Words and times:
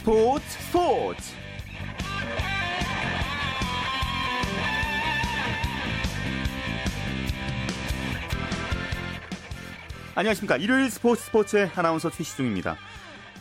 스포츠 0.00 0.42
스포츠. 0.48 1.34
안녕하십니까. 10.14 10.56
일요일 10.56 10.90
스포츠 10.90 11.24
스포츠의 11.24 11.70
아나운서 11.76 12.08
최시중입니다 12.08 12.78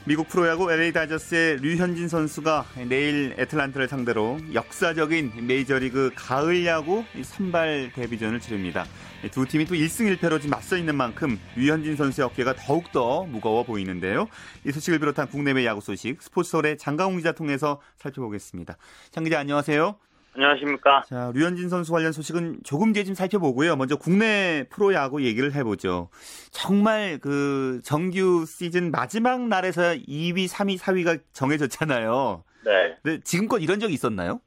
미국 0.09 0.27
프로야구 0.27 0.71
LA 0.71 0.91
다저스의 0.91 1.57
류현진 1.57 2.07
선수가 2.07 2.65
내일 2.87 3.35
애틀란타를 3.37 3.87
상대로 3.87 4.39
역사적인 4.55 5.45
메이저리그 5.45 6.13
가을 6.15 6.65
야구 6.65 7.03
선발 7.21 7.91
데뷔전을 7.93 8.39
치릅니다. 8.39 8.87
두 9.29 9.45
팀이 9.45 9.65
또 9.65 9.75
1승 9.75 10.17
1패로 10.17 10.41
지금 10.41 10.49
맞서 10.49 10.77
있는 10.77 10.95
만큼 10.95 11.39
류현진 11.55 11.95
선수의 11.95 12.25
어깨가 12.25 12.55
더욱더 12.55 13.21
무거워 13.25 13.61
보이는데요. 13.61 14.27
이 14.65 14.71
소식을 14.71 14.97
비롯한 14.97 15.29
국내외 15.29 15.63
야구 15.67 15.79
소식 15.79 16.19
스포츠설의 16.23 16.79
장강웅 16.79 17.17
기자 17.17 17.33
통해서 17.33 17.79
살펴보겠습니다. 17.99 18.77
장 19.11 19.23
기자 19.23 19.39
안녕하세요. 19.39 19.95
안녕하십니까. 20.35 21.03
자, 21.07 21.31
류현진 21.33 21.69
선수 21.69 21.91
관련 21.91 22.11
소식은 22.11 22.59
조금 22.63 22.93
뒤에 22.93 23.03
좀 23.03 23.15
살펴보고요. 23.15 23.75
먼저 23.75 23.95
국내 23.95 24.65
프로야구 24.69 25.23
얘기를 25.23 25.53
해보죠. 25.53 26.09
정말 26.51 27.19
그 27.19 27.81
정규 27.83 28.45
시즌 28.45 28.91
마지막 28.91 29.41
날에서 29.47 29.95
2위, 30.07 30.47
3위, 30.47 30.79
4위가 30.79 31.19
정해졌잖아요. 31.33 32.43
네. 32.65 32.95
근데 33.01 33.19
지금껏 33.23 33.57
이런 33.57 33.79
적이 33.79 33.93
있었나요? 33.93 34.39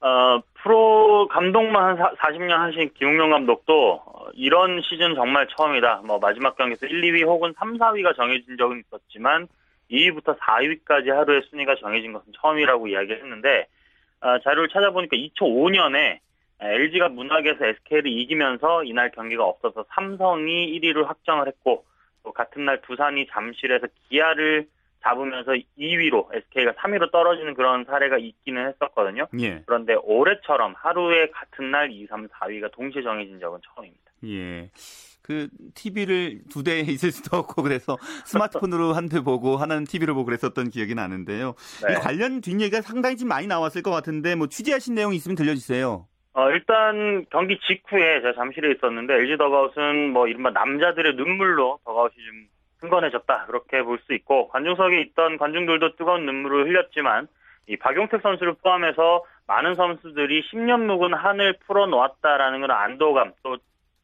어, 0.00 0.40
프로 0.62 1.28
감독만 1.28 1.98
한 1.98 2.14
40년 2.16 2.50
하신 2.50 2.90
김웅룡 2.94 3.30
감독도 3.30 4.02
이런 4.34 4.80
시즌 4.82 5.14
정말 5.14 5.48
처음이다. 5.56 6.02
뭐 6.04 6.18
마지막 6.18 6.56
경기에서 6.56 6.86
1, 6.86 7.00
2위 7.00 7.26
혹은 7.26 7.52
3, 7.58 7.78
4위가 7.78 8.16
정해진 8.16 8.56
적은 8.56 8.82
있었지만 8.86 9.48
2위부터 9.90 10.38
4위까지 10.38 11.08
하루에 11.08 11.40
순위가 11.50 11.76
정해진 11.80 12.12
것은 12.12 12.32
처음이라고 12.40 12.88
이야기했는데 12.88 13.60
어, 13.60 13.66
자료를 14.44 14.68
찾아보니까 14.68 15.16
2005년에 15.16 16.18
LG가 16.60 17.08
문학에서 17.08 17.66
SK를 17.66 18.08
이기면서 18.08 18.84
이날 18.84 19.10
경기가 19.10 19.44
없어서 19.44 19.84
삼성이 19.94 20.78
1위를 20.78 21.06
확정을 21.06 21.46
했고 21.46 21.84
또 22.24 22.32
같은 22.32 22.64
날 22.64 22.80
두산이 22.82 23.26
잠실에서 23.28 23.86
기아를 24.08 24.66
잡으면서 25.02 25.52
2위로 25.78 26.34
SK가 26.34 26.72
3위로 26.72 27.12
떨어지는 27.12 27.54
그런 27.54 27.84
사례가 27.84 28.18
있기는 28.18 28.68
했었거든요. 28.68 29.28
예. 29.40 29.62
그런데 29.64 29.94
올해처럼 29.94 30.74
하루에 30.76 31.28
같은 31.28 31.70
날 31.70 31.92
2, 31.92 32.06
3, 32.06 32.26
4위가 32.28 32.72
동시에 32.72 33.02
정해진 33.02 33.38
적은 33.38 33.60
처음입니다. 33.62 34.10
예. 34.24 34.68
그 35.28 35.48
TV를 35.74 36.40
두 36.50 36.62
대 36.64 36.80
있을 36.88 37.12
수도 37.12 37.36
없고 37.36 37.62
그래서 37.62 37.98
스마트폰으로 38.24 38.94
한 38.94 39.08
대 39.08 39.20
보고 39.20 39.56
하나는 39.58 39.84
TV로 39.84 40.14
보고 40.14 40.24
그랬었던 40.24 40.70
기억이 40.70 40.94
나는데요. 40.94 41.54
네. 41.86 41.92
이 41.92 41.96
관련 41.96 42.40
뒷얘기가 42.40 42.80
상당히 42.80 43.16
좀 43.18 43.28
많이 43.28 43.46
나왔을 43.46 43.82
것 43.82 43.90
같은데 43.90 44.34
뭐 44.34 44.46
취재하신 44.48 44.94
내용이 44.94 45.16
있으면 45.16 45.34
들려주세요. 45.36 46.06
어, 46.34 46.50
일단 46.50 47.26
경기 47.30 47.58
직후에 47.66 48.20
제가 48.22 48.34
잠실에 48.34 48.72
있었는데 48.72 49.12
LG 49.14 49.36
더가웃은 49.38 50.12
뭐 50.12 50.26
이른바 50.28 50.50
남자들의 50.50 51.14
눈물로 51.16 51.78
더가웃이 51.84 52.14
좀 52.16 52.46
흥건해졌다 52.80 53.46
그렇게 53.46 53.82
볼 53.82 53.98
수 54.06 54.14
있고 54.14 54.48
관중석에 54.48 55.00
있던 55.02 55.36
관중들도 55.38 55.96
뜨거운 55.96 56.24
눈물을 56.26 56.66
흘렸지만 56.68 57.28
이 57.66 57.76
박용택 57.76 58.22
선수를 58.22 58.54
포함해서 58.62 59.24
많은 59.46 59.74
선수들이 59.74 60.42
10년 60.52 60.84
묵은 60.86 61.12
한을 61.14 61.58
풀어놓았다라는 61.66 62.60
그런 62.60 62.76
안도감 62.78 63.32
또 63.42 63.56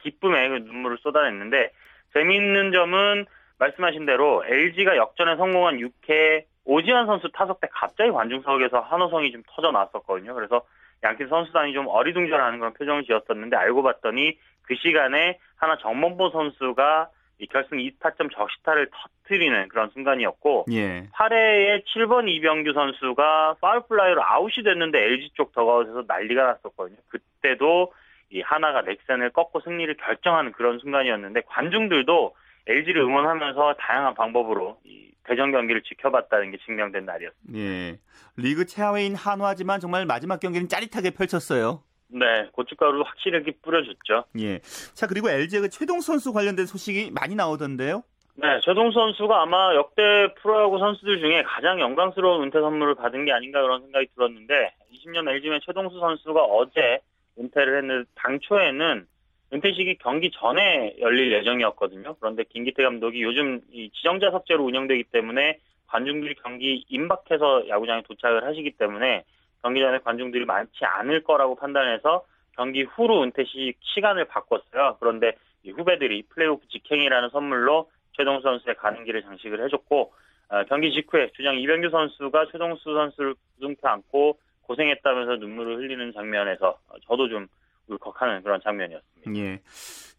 기쁨의 0.04 0.48
그 0.48 0.54
눈물을 0.66 0.98
쏟아냈는데 0.98 1.72
재미있는 2.12 2.72
점은 2.72 3.26
말씀하신 3.58 4.06
대로 4.06 4.44
LG가 4.46 4.96
역전에 4.96 5.36
성공한 5.36 5.78
6회 5.78 6.44
오지환 6.64 7.06
선수 7.06 7.30
타석 7.32 7.60
때 7.60 7.68
갑자기 7.72 8.10
관중석에서 8.10 8.80
환호성이 8.80 9.32
좀 9.32 9.42
터져 9.46 9.70
나왔었거든요. 9.70 10.34
그래서 10.34 10.62
양팀 11.02 11.28
선수단이 11.28 11.72
좀 11.74 11.86
어리둥절하는 11.88 12.58
그런 12.58 12.72
표정을 12.72 13.04
지었었는데 13.04 13.56
알고 13.56 13.82
봤더니 13.82 14.38
그 14.62 14.74
시간에 14.76 15.38
하나 15.56 15.76
정mon보 15.78 16.30
선수가 16.30 17.10
이 17.38 17.46
결승 17.48 17.78
2타점 17.78 18.32
적시타를 18.32 18.88
터트리는 18.90 19.68
그런 19.68 19.90
순간이었고 19.90 20.66
예. 20.70 21.08
8회에 21.12 21.84
7번 21.84 22.28
이병규 22.28 22.72
선수가 22.72 23.56
파울플라이로 23.60 24.22
아웃이 24.24 24.64
됐는데 24.64 24.98
LG 25.02 25.30
쪽 25.34 25.52
더그아웃에서 25.52 26.04
난리가 26.06 26.44
났었거든요. 26.44 26.96
그때도 27.08 27.92
이 28.34 28.40
하나가 28.40 28.82
넥센을 28.82 29.30
꺾고 29.30 29.60
승리를 29.60 29.96
결정하는 29.96 30.50
그런 30.50 30.80
순간이었는데 30.80 31.42
관중들도 31.46 32.34
LG를 32.66 33.02
응원하면서 33.02 33.74
다양한 33.78 34.14
방법으로 34.14 34.78
이 34.84 35.12
대전 35.22 35.52
경기를 35.52 35.82
지켜봤다는 35.82 36.50
게 36.50 36.58
증명된 36.66 37.04
날이었습니다. 37.04 37.58
예. 37.58 37.98
리그 38.36 38.66
최하위인 38.66 39.14
한화지만 39.14 39.78
정말 39.78 40.04
마지막 40.04 40.40
경기는 40.40 40.68
짜릿하게 40.68 41.10
펼쳤어요. 41.10 41.84
네, 42.08 42.48
고춧가루 42.52 43.02
확실하게 43.02 43.52
뿌려줬죠. 43.62 44.24
예. 44.40 44.58
자, 44.94 45.06
그리고 45.06 45.30
LG의 45.30 45.62
그 45.62 45.68
최동 45.68 46.00
선수 46.00 46.32
관련된 46.32 46.66
소식이 46.66 47.12
많이 47.12 47.36
나오던데요. 47.36 48.02
네, 48.34 48.58
최동 48.62 48.90
선수가 48.90 49.42
아마 49.42 49.76
역대 49.76 50.34
프로야구 50.42 50.80
선수들 50.80 51.20
중에 51.20 51.44
가장 51.44 51.78
영광스러운 51.78 52.42
은퇴 52.42 52.58
선물을 52.58 52.96
받은 52.96 53.26
게 53.26 53.32
아닌가 53.32 53.62
그런 53.62 53.82
생각이 53.82 54.08
들었는데 54.16 54.74
20년 54.92 55.28
LG맨 55.28 55.60
최동수 55.64 56.00
선수가 56.00 56.42
어제 56.42 57.00
은퇴를 57.38 57.78
했는데 57.78 58.10
당초에는 58.16 59.06
은퇴식이 59.52 59.98
경기 59.98 60.30
전에 60.30 60.96
열릴 61.00 61.32
예정이었거든요. 61.32 62.16
그런데 62.18 62.44
김기태 62.44 62.82
감독이 62.82 63.22
요즘 63.22 63.60
이 63.72 63.90
지정자석제로 63.90 64.64
운영되기 64.64 65.04
때문에 65.04 65.58
관중들이 65.86 66.34
경기 66.42 66.84
임박해서 66.88 67.68
야구장에 67.68 68.02
도착을 68.02 68.44
하시기 68.44 68.72
때문에 68.72 69.24
경기 69.62 69.80
전에 69.80 69.98
관중들이 69.98 70.44
많지 70.44 70.84
않을 70.84 71.22
거라고 71.22 71.54
판단해서 71.54 72.24
경기 72.56 72.82
후로 72.82 73.22
은퇴식 73.22 73.78
시간을 73.80 74.26
바꿨어요. 74.26 74.96
그런데 74.98 75.32
이 75.62 75.70
후배들이 75.70 76.24
플레이오프 76.28 76.66
직행이라는 76.68 77.30
선물로 77.30 77.90
최동수 78.16 78.42
선수의 78.42 78.76
가는 78.76 79.04
길을 79.04 79.22
장식을 79.22 79.64
해줬고 79.64 80.12
어, 80.48 80.64
경기 80.68 80.92
직후에 80.92 81.30
주장 81.34 81.56
이병규 81.58 81.90
선수가 81.90 82.46
최동수 82.52 82.92
선수를 82.92 83.34
구둥켜 83.54 83.88
안고 83.88 84.38
고생했다면서 84.66 85.36
눈물을 85.36 85.76
흘리는 85.78 86.12
장면에서 86.12 86.78
저도 87.06 87.28
좀 87.28 87.46
울컥하는 87.88 88.42
그런 88.42 88.60
장면이었습니다. 88.62 89.32
예. 89.42 89.60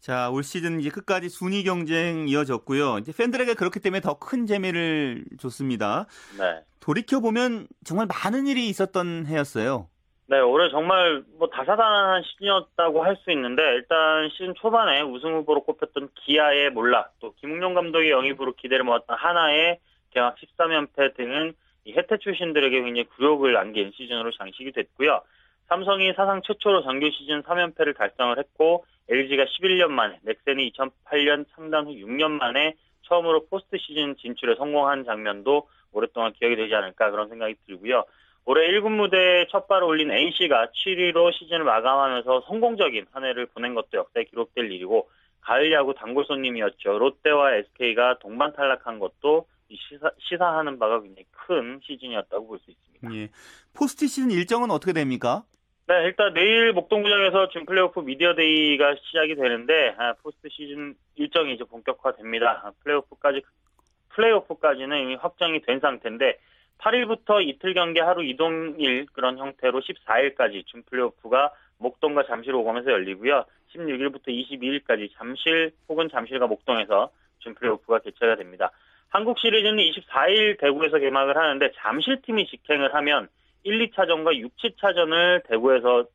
자, 0.00 0.30
올 0.30 0.44
시즌 0.44 0.80
이제 0.80 0.88
끝까지 0.90 1.28
순위 1.28 1.64
경쟁 1.64 2.28
이어졌고요. 2.28 2.98
이제 2.98 3.12
팬들에게 3.16 3.54
그렇기 3.54 3.80
때문에 3.80 4.00
더 4.00 4.14
큰 4.20 4.46
재미를 4.46 5.24
줬습니다. 5.40 6.06
네. 6.38 6.62
돌이켜 6.80 7.18
보면 7.20 7.66
정말 7.84 8.06
많은 8.06 8.46
일이 8.46 8.68
있었던 8.68 9.26
해였어요. 9.26 9.88
네, 10.28 10.38
올해 10.40 10.68
정말 10.70 11.22
뭐 11.38 11.48
다사다난한 11.48 12.22
시즌이었다고 12.24 13.04
할 13.04 13.16
수 13.24 13.30
있는데 13.32 13.62
일단 13.74 14.28
시즌 14.30 14.54
초반에 14.56 15.00
우승 15.02 15.34
후보로 15.36 15.62
꼽혔던 15.64 16.08
기아의 16.14 16.70
몰락, 16.70 17.14
또 17.20 17.32
김웅룡 17.40 17.74
감독의 17.74 18.10
영입으로 18.10 18.54
기대를 18.54 18.84
모았던 18.84 19.16
하나의 19.16 19.78
개막 20.10 20.36
13연패 20.36 21.16
등은 21.16 21.50
이 21.50 21.52
혜태 21.94 22.18
출신들에게 22.18 22.82
굉장히 22.82 23.04
굴욕을 23.04 23.56
안긴 23.56 23.92
시즌으로 23.96 24.32
장식이 24.32 24.72
됐고요. 24.72 25.22
삼성이 25.68 26.12
사상 26.14 26.42
최초로 26.42 26.82
정규 26.82 27.10
시즌 27.10 27.42
3연패를 27.42 27.96
달성을 27.96 28.38
했고 28.38 28.84
LG가 29.08 29.44
11년 29.44 29.88
만에, 29.88 30.18
넥센이 30.22 30.72
2008년 30.72 31.46
창단 31.54 31.86
후 31.86 31.92
6년 31.92 32.32
만에 32.32 32.74
처음으로 33.02 33.46
포스트 33.46 33.76
시즌 33.78 34.16
진출에 34.16 34.56
성공한 34.56 35.04
장면도 35.04 35.68
오랫동안 35.92 36.32
기억이 36.32 36.56
되지 36.56 36.74
않을까 36.74 37.10
그런 37.10 37.28
생각이 37.28 37.54
들고요. 37.66 38.04
올해 38.44 38.68
1군 38.68 38.92
무대에 38.92 39.46
첫 39.50 39.66
발을 39.66 39.84
올린 39.84 40.10
NC가 40.10 40.68
7위로 40.68 41.32
시즌을 41.32 41.64
마감하면서 41.64 42.42
성공적인 42.46 43.06
한 43.12 43.24
해를 43.24 43.46
보낸 43.46 43.74
것도 43.74 43.88
역사에 43.94 44.24
기록될 44.24 44.70
일이고 44.70 45.08
가을 45.40 45.72
야구 45.72 45.94
단골 45.94 46.24
손님이었죠. 46.24 46.98
롯데와 46.98 47.54
SK가 47.54 48.18
동반 48.20 48.52
탈락한 48.52 48.98
것도 48.98 49.46
시사, 49.70 50.10
시사하는 50.18 50.78
바가 50.78 51.00
굉장히 51.02 51.24
큰 51.30 51.80
시즌이었다고 51.82 52.46
볼 52.46 52.58
수 52.58 52.70
있습니다. 52.70 53.14
예. 53.14 53.28
포스트 53.74 54.06
시즌 54.06 54.30
일정은 54.30 54.70
어떻게 54.70 54.92
됩니까? 54.92 55.44
네, 55.88 56.04
일단 56.04 56.34
내일 56.34 56.72
목동구장에서 56.72 57.48
준 57.50 57.64
플레이오프 57.64 58.00
미디어데이가 58.00 58.96
시작이 59.06 59.36
되는데 59.36 59.94
아, 59.98 60.14
포스트 60.22 60.48
시즌 60.50 60.94
일정이 61.14 61.54
이제 61.54 61.64
본격화됩니다. 61.64 62.62
아, 62.64 62.72
플레이오프까지 62.82 63.42
플레이오프까지는 64.10 64.98
이미 65.00 65.14
확정이 65.14 65.60
된 65.62 65.80
상태인데 65.80 66.38
8일부터 66.78 67.46
이틀 67.46 67.74
경기 67.74 68.00
하루 68.00 68.24
이동일 68.24 69.06
그런 69.12 69.38
형태로 69.38 69.80
14일까지 69.80 70.66
준 70.66 70.82
플레이오프가 70.84 71.52
목동과 71.78 72.24
잠실 72.26 72.54
오검에서 72.54 72.90
열리고요. 72.90 73.44
16일부터 73.74 74.28
22일까지 74.28 75.10
잠실 75.16 75.72
혹은 75.88 76.08
잠실과 76.10 76.46
목동에서 76.46 77.10
준 77.38 77.54
플레이오프가 77.54 78.00
개최가 78.00 78.36
됩니다. 78.36 78.70
한국 79.08 79.38
시리즈는 79.38 79.76
24일 79.76 80.58
대구에서 80.58 80.98
개막을 80.98 81.36
하는데 81.36 81.70
잠실팀이 81.76 82.46
직행을 82.46 82.94
하면 82.94 83.28
1, 83.62 83.90
2차전과 83.90 84.50
6치차전을 84.60 85.48
대구에서 85.48 86.06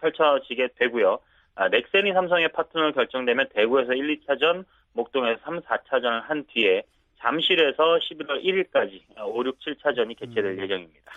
펼쳐지게 0.00 0.68
되고요. 0.78 1.20
아, 1.54 1.68
넥센이 1.68 2.12
삼성의 2.12 2.52
파트너로 2.52 2.92
결정되면 2.92 3.48
대구에서 3.54 3.92
1, 3.92 4.20
2차전, 4.20 4.64
목동에서 4.92 5.40
3, 5.44 5.60
4차전을 5.60 6.22
한 6.22 6.44
뒤에 6.48 6.82
잠실에서 7.18 7.98
11월 7.98 8.44
1일까지 8.44 9.02
5, 9.18 9.44
6, 9.44 9.58
7차전이 9.58 10.16
개최될 10.18 10.52
음. 10.52 10.60
예정입니다. 10.60 11.12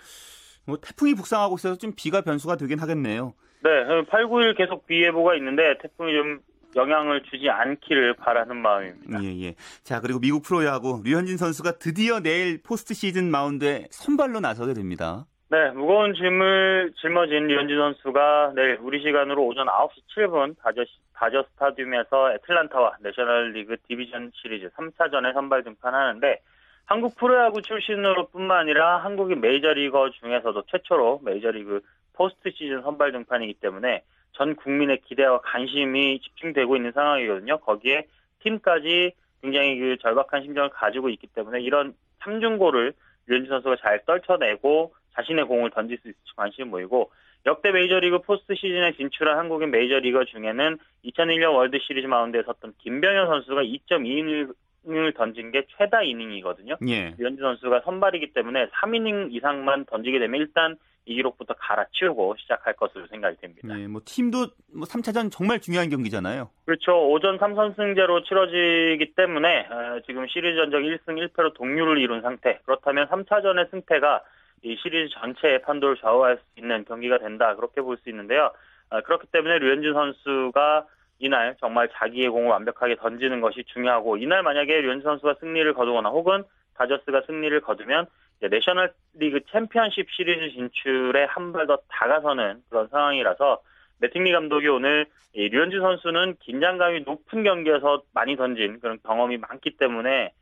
뭐 0.66 0.76
태풍이 0.76 1.14
북상하고 1.14 1.56
있어서 1.56 1.76
좀 1.76 1.92
비가 1.96 2.22
변수가 2.22 2.56
되긴 2.56 2.78
하겠네요. 2.78 3.34
네, 3.62 4.04
8, 4.08 4.26
9일 4.26 4.56
계속 4.56 4.86
비 4.86 5.02
예보가 5.04 5.36
있는데 5.36 5.78
태풍이 5.78 6.12
좀 6.12 6.40
영향을 6.74 7.22
주지 7.24 7.48
않기를 7.48 8.14
바라는 8.14 8.56
마음입니다. 8.56 9.22
예, 9.22 9.42
예. 9.42 9.54
자, 9.82 10.00
그리고 10.00 10.18
미국 10.18 10.42
프로야구 10.42 11.02
류현진 11.04 11.36
선수가 11.36 11.72
드디어 11.78 12.20
내일 12.20 12.62
포스트 12.62 12.94
시즌 12.94 13.30
마운드에 13.30 13.86
선발로 13.90 14.40
나서게 14.40 14.74
됩니다. 14.74 15.26
네, 15.52 15.70
무거운 15.72 16.14
짐을 16.14 16.92
짊어진 16.96 17.46
류현진 17.46 17.76
선수가 17.76 18.52
내일 18.54 18.78
우리 18.80 19.02
시간으로 19.02 19.44
오전 19.44 19.66
9시 19.66 19.90
7분 20.16 20.56
다저, 20.62 20.82
다저 21.12 21.44
스타디움에서 21.52 22.32
애틀란타와 22.32 22.96
내셔널 23.00 23.52
리그 23.52 23.76
디비전 23.86 24.32
시리즈 24.34 24.70
3차전에 24.70 25.34
선발 25.34 25.62
등판하는데 25.64 26.38
한국 26.86 27.16
프로야구 27.16 27.60
출신으로 27.60 28.28
뿐만 28.28 28.60
아니라 28.60 29.04
한국인 29.04 29.42
메이저리거 29.42 30.10
중에서도 30.20 30.62
최초로 30.68 31.20
메이저리그 31.22 31.82
포스트 32.14 32.50
시즌 32.50 32.80
선발 32.80 33.12
등판이기 33.12 33.54
때문에 33.60 34.02
전 34.32 34.56
국민의 34.56 35.00
기대와 35.02 35.40
관심이 35.42 36.20
집중되고 36.20 36.76
있는 36.76 36.92
상황이거든요. 36.92 37.58
거기에 37.58 38.06
팀까지 38.40 39.12
굉장히 39.42 39.78
그 39.78 39.96
절박한 39.98 40.42
심정을 40.42 40.70
가지고 40.70 41.08
있기 41.10 41.26
때문에 41.28 41.60
이런 41.60 41.94
3중고를 42.20 42.94
류현진 43.26 43.48
선수가 43.48 43.76
잘 43.76 44.04
떨쳐내고 44.04 44.94
자신의 45.14 45.44
공을 45.44 45.70
던질 45.70 45.98
수 45.98 46.08
있을지 46.08 46.36
관심이 46.36 46.68
모이고 46.68 47.10
역대 47.44 47.72
메이저리그 47.72 48.20
포스트 48.20 48.54
시즌에 48.54 48.92
진출한 48.92 49.36
한국인 49.38 49.70
메이저리거 49.70 50.24
중에는 50.26 50.78
2001년 51.04 51.54
월드 51.54 51.78
시리즈 51.80 52.06
마운드에 52.06 52.42
섰던 52.42 52.74
김병현 52.78 53.26
선수가 53.26 53.62
2.2이닝을 53.62 55.14
던진 55.16 55.50
게 55.50 55.66
최다 55.76 56.02
이닝이거든요. 56.02 56.76
예. 56.88 57.14
류현진 57.18 57.42
선수가 57.42 57.80
선발이기 57.80 58.32
때문에 58.32 58.68
3이닝 58.68 59.34
이상만 59.34 59.86
던지게 59.86 60.20
되면 60.20 60.40
일단 60.40 60.76
이 61.04 61.14
기록부터 61.16 61.54
갈아치우고 61.54 62.36
시작할 62.38 62.74
것으로 62.74 63.06
생각이 63.08 63.36
됩니다. 63.38 63.78
예, 63.78 63.86
뭐 63.88 64.00
팀도 64.04 64.46
뭐 64.72 64.86
3차전 64.86 65.30
정말 65.32 65.60
중요한 65.60 65.88
경기잖아요. 65.90 66.50
그렇죠. 66.64 67.10
오전 67.10 67.38
3선승제로 67.38 68.24
치러지기 68.24 69.14
때문에 69.16 69.66
어, 69.66 70.00
지금 70.06 70.26
시리즈 70.28 70.56
전적 70.56 70.80
1승 70.80 71.18
1패로 71.28 71.54
동률을 71.54 71.98
이룬 71.98 72.22
상태. 72.22 72.60
그렇다면 72.64 73.08
3차전의 73.08 73.70
승패가 73.70 74.22
이 74.62 74.76
시리즈 74.80 75.12
전체의 75.14 75.62
판도를 75.62 75.96
좌우할 75.96 76.36
수 76.36 76.42
있는 76.56 76.84
경기가 76.84 77.18
된다 77.18 77.56
그렇게 77.56 77.80
볼 77.80 77.96
수 77.96 78.08
있는데요. 78.10 78.52
아, 78.90 79.00
그렇기 79.00 79.26
때문에 79.32 79.58
류현진 79.58 79.92
선수가 79.94 80.86
이날 81.18 81.56
정말 81.60 81.88
자기의 81.94 82.28
공을 82.28 82.48
완벽하게 82.48 82.96
던지는 82.96 83.40
것이 83.40 83.64
중요하고 83.72 84.18
이날 84.18 84.42
만약에 84.42 84.80
류현진 84.82 85.02
선수가 85.02 85.36
승리를 85.40 85.72
거두거나 85.74 86.10
혹은 86.10 86.44
다저스가 86.74 87.22
승리를 87.26 87.60
거두면 87.62 88.06
내셔널리그 88.50 89.40
챔피언십 89.52 90.10
시리즈 90.10 90.54
진출에 90.54 91.24
한 91.24 91.52
발 91.52 91.66
더 91.66 91.78
다가서는 91.88 92.62
그런 92.68 92.88
상황이라서 92.88 93.60
매팅리 93.98 94.32
감독이 94.32 94.66
오늘 94.68 95.06
류현진 95.34 95.80
선수는 95.80 96.36
긴장감이 96.40 97.02
높은 97.06 97.42
경기에서 97.44 98.02
많이 98.12 98.36
던진 98.36 98.80
그런 98.80 98.98
경험이 99.02 99.38
많기 99.38 99.76
때문에 99.76 100.32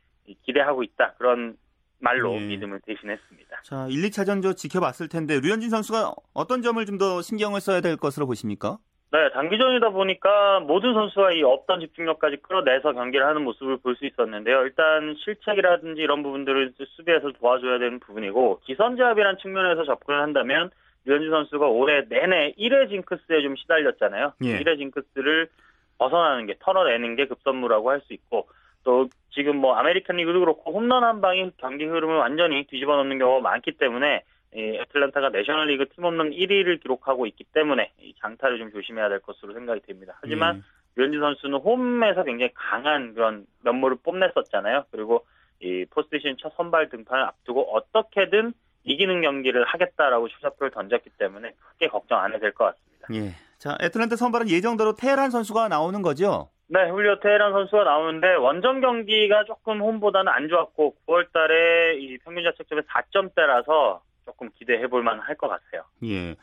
기대하고 0.45 0.83
있다 0.83 1.13
그런 1.17 1.55
말로 1.99 2.33
예. 2.35 2.39
믿음을 2.39 2.79
대신했습니다. 2.85 3.61
자, 3.63 3.87
1, 3.87 4.01
2차전조 4.09 4.57
지켜봤을 4.57 5.07
텐데 5.09 5.39
류현진 5.39 5.69
선수가 5.69 6.13
어떤 6.33 6.61
점을 6.63 6.83
좀 6.85 6.97
더 6.97 7.21
신경을 7.21 7.61
써야 7.61 7.79
될 7.81 7.95
것으로 7.97 8.25
보십니까? 8.25 8.79
네, 9.11 9.29
단기전이다 9.31 9.89
보니까 9.89 10.61
모든 10.61 10.93
선수가 10.93 11.33
이 11.33 11.43
없던 11.43 11.81
집중력까지 11.81 12.37
끌어내서 12.37 12.93
경기를 12.93 13.25
하는 13.25 13.43
모습을 13.43 13.77
볼 13.77 13.95
수 13.97 14.05
있었는데요. 14.05 14.61
일단 14.63 15.15
실책이라든지 15.25 16.01
이런 16.01 16.23
부분들을 16.23 16.73
수비에서 16.95 17.33
도와줘야 17.33 17.77
되는 17.79 17.99
부분이고 17.99 18.61
기선제압이란 18.63 19.37
측면에서 19.39 19.83
접근을 19.83 20.21
한다면 20.21 20.71
류현진 21.03 21.29
선수가 21.29 21.67
올해 21.67 22.05
내내 22.07 22.53
1회 22.57 22.87
징크스에 22.89 23.41
좀 23.41 23.55
시달렸잖아요. 23.57 24.33
예. 24.45 24.59
1회 24.59 24.77
징크스를 24.77 25.49
벗어나는 25.97 26.45
게 26.45 26.55
털어내는 26.59 27.15
게 27.17 27.27
급선무라고 27.27 27.89
할 27.91 28.01
수 28.01 28.13
있고 28.13 28.47
또 28.85 29.09
지금 29.31 29.57
뭐 29.57 29.75
아메리칸 29.75 30.15
리그도 30.15 30.39
그렇고 30.39 30.71
홈런 30.71 31.03
한 31.03 31.19
방이 31.21 31.51
경기 31.57 31.83
흐름을 31.85 32.15
완전히 32.15 32.65
뒤집어 32.67 32.95
놓는 32.95 33.19
경우가 33.19 33.41
많기 33.41 33.73
때문에 33.73 34.15
이 34.17 34.23
애틀란타가 34.53 35.29
내셔널리그 35.29 35.89
팀 35.89 36.03
홈런 36.05 36.31
1위를 36.31 36.81
기록하고 36.81 37.25
있기 37.27 37.45
때문에 37.45 37.91
이 37.99 38.13
장타를 38.19 38.57
좀 38.57 38.71
조심해야 38.71 39.09
될 39.09 39.19
것으로 39.19 39.53
생각이 39.53 39.81
됩니다. 39.81 40.17
하지만 40.21 40.57
음. 40.57 40.63
류현진 40.95 41.19
선수는 41.21 41.59
홈에서 41.59 42.23
굉장히 42.23 42.51
강한 42.53 43.13
그런 43.13 43.45
면모를 43.63 43.97
뽐냈었잖아요. 44.03 44.85
그리고 44.91 45.25
이 45.61 45.85
포스트 45.89 46.17
시즌 46.17 46.35
첫 46.37 46.51
선발 46.57 46.89
등판을 46.89 47.23
앞두고 47.23 47.73
어떻게든 47.75 48.53
이기는 48.83 49.21
경기를 49.21 49.63
하겠다라고 49.63 50.27
출사표를 50.27 50.71
던졌기 50.71 51.11
때문에 51.17 51.53
크게 51.73 51.87
걱정 51.87 52.19
안 52.19 52.31
해도 52.31 52.41
될 52.41 52.51
것 52.53 52.65
같습니다. 52.65 53.07
예. 53.13 53.35
자, 53.57 53.77
애틀란타 53.79 54.15
선발은 54.15 54.49
예정대로 54.49 54.95
테헤란 54.95 55.29
선수가 55.29 55.67
나오는 55.69 56.01
거죠? 56.01 56.49
네, 56.67 56.89
훌리오 56.89 57.19
테헤란 57.19 57.51
선수가 57.53 57.83
나오는데 57.83 58.33
원정 58.35 58.81
경기가 58.81 59.43
조금 59.45 59.81
홈보다는 59.81 60.31
안 60.31 60.49
좋았고 60.49 60.95
9월 61.05 61.31
달에 61.31 61.97
이 61.99 62.17
평균 62.19 62.43
자책점이 62.43 62.81
4점대라서 62.81 63.99
조금 64.25 64.49
기대해 64.53 64.87
볼 64.87 65.03
만할 65.03 65.35
것 65.35 65.47
같아요. 65.47 65.83
예. 66.03 66.35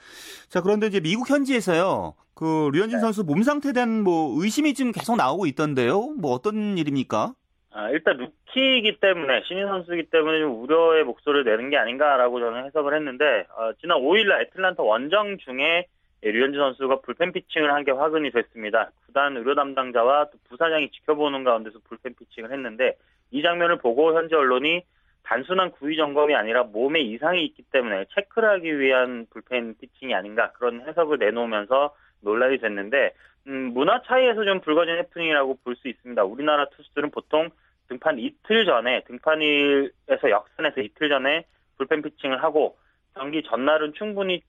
자, 0.49 0.61
그런데 0.61 0.87
이제 0.89 1.01
미국 1.01 1.29
현지에서요. 1.31 2.15
그 2.35 2.71
류현진 2.73 2.99
네. 2.99 3.01
선수 3.01 3.25
몸 3.25 3.43
상태에 3.43 3.73
대한 3.73 4.03
뭐 4.03 4.35
의심이 4.43 4.75
좀 4.75 4.93
계속 4.93 5.17
나오고 5.17 5.47
있던데요. 5.47 6.15
뭐 6.19 6.33
어떤 6.33 6.79
일입니까? 6.79 7.35
아, 7.71 7.91
일단 7.91 8.17
루키이기 8.17 8.99
때문에 9.01 9.43
신인 9.47 9.67
선수이기 9.67 10.11
때문에 10.11 10.41
좀 10.41 10.63
우려의 10.63 11.05
목소리를 11.05 11.45
내는 11.45 11.71
게 11.71 11.77
아닌가라고 11.77 12.41
저는 12.41 12.65
해석을 12.67 12.95
했는데 12.97 13.47
어, 13.57 13.73
지난 13.81 13.99
5일날 13.99 14.43
애틀란타 14.43 14.83
원정 14.83 15.39
중에 15.39 15.87
예, 16.25 16.31
류현진 16.33 16.59
선수가 16.59 17.03
불펜 17.03 17.33
피칭을 17.33 17.73
한 17.73 17.85
게 17.85 17.93
확인이 17.93 18.31
됐습니다. 18.33 18.91
구단 19.07 19.37
의료 19.37 19.55
담당자와 19.55 20.31
또 20.33 20.39
부사장이 20.49 20.91
지켜보는 20.91 21.45
가운데서 21.45 21.79
불펜 21.89 22.15
피칭을 22.15 22.53
했는데 22.53 22.97
이 23.31 23.43
장면을 23.43 23.79
보고 23.79 24.17
현지 24.17 24.35
언론이 24.35 24.83
단순한 25.29 25.73
구위 25.73 25.97
점검이 25.97 26.35
아니라 26.35 26.63
몸에 26.65 27.01
이상이 27.01 27.45
있기 27.45 27.63
때문에 27.71 28.07
체크를 28.15 28.49
하기 28.49 28.81
위한 28.81 29.27
불펜 29.29 29.75
피칭이 29.79 30.15
아닌가 30.15 30.53
그런 30.53 30.81
해석을 30.89 31.19
내놓으면서 31.19 31.95
논란이 32.23 32.59
됐는데 32.59 33.13
음, 33.47 33.73
문화 33.75 34.01
차이에서 34.03 34.45
좀 34.45 34.61
불거진 34.61 34.97
해프닝이라고 34.97 35.59
볼 35.63 35.77
수 35.77 35.89
있습니다. 35.89 36.25
우리나라 36.25 36.67
투수들은 36.71 37.11
보통 37.11 37.51
등판 37.89 38.19
이틀 38.19 38.65
전에 38.65 39.05
등판일에서 39.05 40.31
역산해서 40.31 40.81
이틀 40.81 41.11
전에 41.11 41.45
불펜 41.77 42.01
피칭을 42.01 42.43
하고 42.43 42.79
경기 43.15 43.43
전날은 43.43 43.93
충분히 43.95 44.43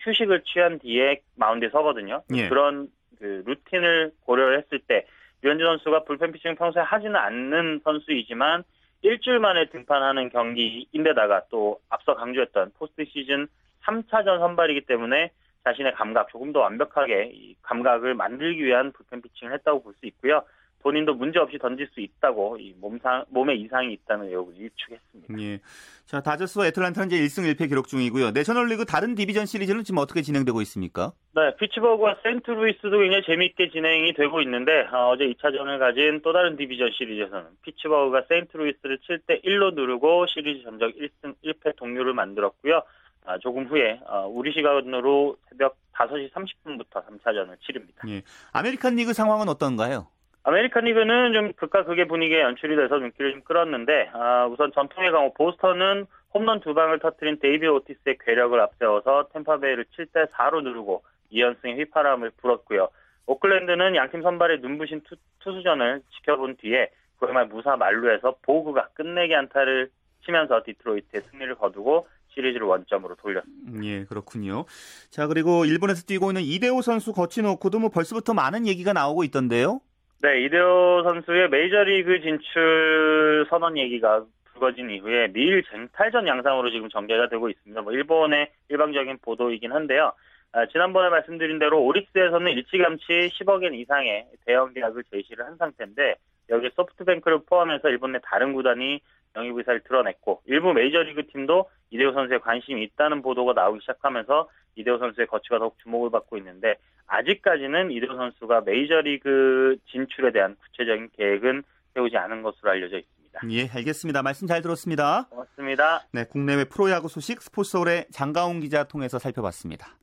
휴식을 0.00 0.42
취한 0.42 0.78
뒤에 0.78 1.22
마운드에 1.36 1.70
서거든요. 1.70 2.22
예. 2.34 2.48
그런 2.50 2.88
그 3.18 3.42
루틴을 3.46 4.12
고려했을 4.26 4.80
때 4.86 5.06
류현진 5.40 5.66
선수가 5.66 6.04
불펜 6.04 6.32
피칭 6.32 6.56
평소에 6.56 6.82
하지는 6.82 7.16
않는 7.16 7.80
선수이지만 7.84 8.64
일주일 9.02 9.38
만에 9.38 9.66
등판하는 9.66 10.30
경기인데다가 10.30 11.42
또 11.50 11.80
앞서 11.88 12.14
강조했던 12.14 12.72
포스트 12.78 13.04
시즌 13.06 13.46
3차전 13.84 14.38
선발이기 14.38 14.86
때문에 14.86 15.30
자신의 15.64 15.94
감각 15.94 16.28
조금 16.28 16.52
더 16.52 16.60
완벽하게 16.60 17.30
이 17.32 17.56
감각을 17.62 18.14
만들기 18.14 18.64
위한 18.64 18.92
불펜 18.92 19.20
피칭을 19.22 19.52
했다고 19.54 19.82
볼 19.82 19.94
수 19.94 20.06
있고요. 20.06 20.42
본인도 20.82 21.14
문제 21.14 21.38
없이 21.38 21.58
던질 21.58 21.88
수 21.92 22.00
있다고 22.00 22.58
이 22.58 22.74
몸상 22.80 23.24
몸에 23.28 23.54
이상이 23.54 23.92
있다는 23.92 24.28
의혹을 24.28 24.54
일축했습니다. 24.56 25.40
예. 25.40 25.60
자 26.04 26.20
다저스와 26.20 26.68
애틀란타 26.68 27.04
이제 27.06 27.18
1승 27.18 27.52
1패 27.54 27.68
기록 27.68 27.88
중이고요. 27.88 28.30
내셔널리그 28.30 28.84
다른 28.84 29.14
디비전 29.14 29.46
시리즈는 29.46 29.82
지금 29.82 29.98
어떻게 29.98 30.22
진행되고 30.22 30.62
있습니까? 30.62 31.12
네, 31.34 31.56
피츠버그와 31.56 32.18
세인트루이스도 32.22 32.98
굉장히 32.98 33.24
재미있게 33.26 33.70
진행이 33.70 34.14
되고 34.14 34.40
있는데 34.42 34.86
어, 34.92 35.16
제 35.18 35.24
2차전을 35.24 35.78
가진 35.78 36.20
또 36.22 36.32
다른 36.32 36.56
디비전 36.56 36.90
시리즈에서는 36.92 37.46
피츠버그가 37.62 38.22
세인트루이스를 38.28 38.98
7대 38.98 39.44
1로 39.44 39.74
누르고 39.74 40.26
시리즈 40.28 40.62
전적 40.62 40.92
1승 40.94 41.34
1패 41.44 41.76
동률을 41.76 42.14
만들었고요. 42.14 42.82
아, 43.26 43.38
조금 43.38 43.66
후에 43.66 44.00
어, 44.06 44.28
우리 44.28 44.52
시간으로 44.52 45.36
새벽 45.48 45.76
5시 45.94 46.30
30분부터 46.32 47.04
3차전을 47.04 47.60
치릅니다. 47.60 48.02
예. 48.08 48.22
아메리칸 48.52 48.94
리그 48.94 49.12
상황은 49.12 49.48
어떤가요? 49.48 50.06
아메리칸 50.46 50.84
리그는 50.84 51.32
좀 51.32 51.52
극과 51.54 51.84
극의 51.84 52.06
분위기가 52.06 52.42
연출이 52.42 52.76
돼서 52.76 52.98
눈길을 52.98 53.32
좀 53.32 53.40
끌었는데 53.42 54.10
아, 54.12 54.46
우선 54.46 54.70
전통의 54.72 55.10
강호 55.10 55.34
보스턴은 55.34 56.06
홈런 56.32 56.60
두 56.60 56.72
방을 56.72 57.00
터트린 57.00 57.40
데이비드 57.40 57.66
오티스의 57.66 58.18
괴력을 58.24 58.58
앞세워서 58.60 59.30
템파베이를 59.32 59.86
7대 59.96 60.30
4로 60.30 60.62
누르고 60.62 61.02
2연승의 61.32 61.78
휘파람을 61.78 62.30
불었고요. 62.36 62.90
오클랜드는 63.26 63.96
양팀 63.96 64.22
선발의 64.22 64.60
눈부신 64.60 65.00
투수전을 65.00 66.02
지켜본 66.14 66.58
뒤에 66.58 66.90
9회 67.18 67.32
말 67.32 67.46
무사 67.46 67.74
만루에서 67.74 68.36
보그트가 68.42 68.90
끝내기 68.94 69.34
안타를 69.34 69.90
치면서 70.24 70.62
디트로이트의 70.64 71.22
승리를 71.22 71.56
거두고 71.56 72.06
시리즈를 72.28 72.68
원점으로 72.68 73.16
돌렸습니다. 73.16 73.72
음, 73.72 73.84
예, 73.84 74.04
그렇군요. 74.04 74.66
자, 75.10 75.26
그리고 75.26 75.64
일본에서 75.64 76.04
뛰고 76.06 76.30
있는 76.30 76.42
이대호 76.42 76.82
선수 76.82 77.12
거치놓고도 77.12 77.80
뭐 77.80 77.90
벌써부터 77.90 78.32
많은 78.32 78.68
얘기가 78.68 78.92
나오고 78.92 79.24
있던데요. 79.24 79.80
네, 80.22 80.44
이대호 80.44 81.02
선수의 81.04 81.50
메이저리그 81.50 82.20
진출 82.22 83.46
선언 83.50 83.76
얘기가 83.76 84.24
불거진 84.44 84.90
이후에 84.90 85.28
미일 85.28 85.62
쟁탈전 85.64 86.26
양상으로 86.26 86.70
지금 86.70 86.88
전개가 86.88 87.28
되고 87.28 87.50
있습니다. 87.50 87.82
뭐 87.82 87.92
일본의 87.92 88.50
일방적인 88.70 89.18
보도이긴 89.20 89.72
한데요. 89.72 90.12
아, 90.52 90.64
지난번에 90.66 91.10
말씀드린 91.10 91.58
대로 91.58 91.82
오릭스에서는 91.84 92.50
일찌감치 92.50 93.30
10억엔 93.34 93.74
이상의 93.74 94.26
대형 94.46 94.72
계약을 94.72 95.04
제시를 95.12 95.44
한 95.44 95.56
상태인데 95.58 96.14
여기 96.48 96.70
소프트뱅크를 96.74 97.40
포함해서 97.46 97.90
일본 97.90 98.12
내 98.12 98.18
다른 98.22 98.54
구단이 98.54 99.00
영입 99.36 99.58
의사를 99.58 99.80
드러냈고 99.80 100.40
일부 100.46 100.72
메이저리그 100.72 101.26
팀도 101.26 101.68
이대호 101.90 102.12
선수에 102.12 102.38
관심이 102.38 102.82
있다는 102.84 103.20
보도가 103.20 103.52
나오기 103.52 103.80
시작하면서 103.80 104.48
이대호 104.76 104.98
선수의 104.98 105.26
거취가 105.26 105.58
더욱 105.58 105.76
주목을 105.82 106.10
받고 106.10 106.36
있는데 106.38 106.76
아직까지는 107.06 107.90
이대호 107.90 108.14
선수가 108.14 108.62
메이저리그 108.62 109.76
진출에 109.90 110.32
대한 110.32 110.56
구체적인 110.56 111.10
계획은 111.16 111.62
세우지 111.94 112.16
않은 112.16 112.42
것으로 112.42 112.70
알려져 112.70 112.98
있습니다. 112.98 113.40
예, 113.50 113.68
알겠습니다. 113.68 114.22
말씀 114.22 114.46
잘 114.46 114.62
들었습니다. 114.62 115.26
고맙습니다. 115.30 116.06
네, 116.12 116.24
국내외 116.24 116.64
프로야구 116.64 117.08
소식 117.08 117.42
스포츠서울의 117.42 118.06
장가온 118.10 118.60
기자 118.60 118.84
통해서 118.84 119.18
살펴봤습니다. 119.18 119.96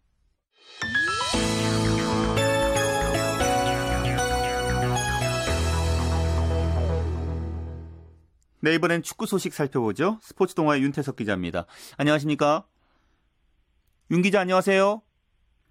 네, 8.61 8.75
이번엔 8.75 9.03
축구 9.03 9.25
소식 9.25 9.53
살펴보죠. 9.53 10.19
스포츠 10.21 10.55
동아의 10.55 10.81
윤태석 10.83 11.17
기자입니다. 11.17 11.65
안녕하십니까? 11.97 12.65
윤 14.13 14.21
기자 14.21 14.41
안녕하세요. 14.41 15.01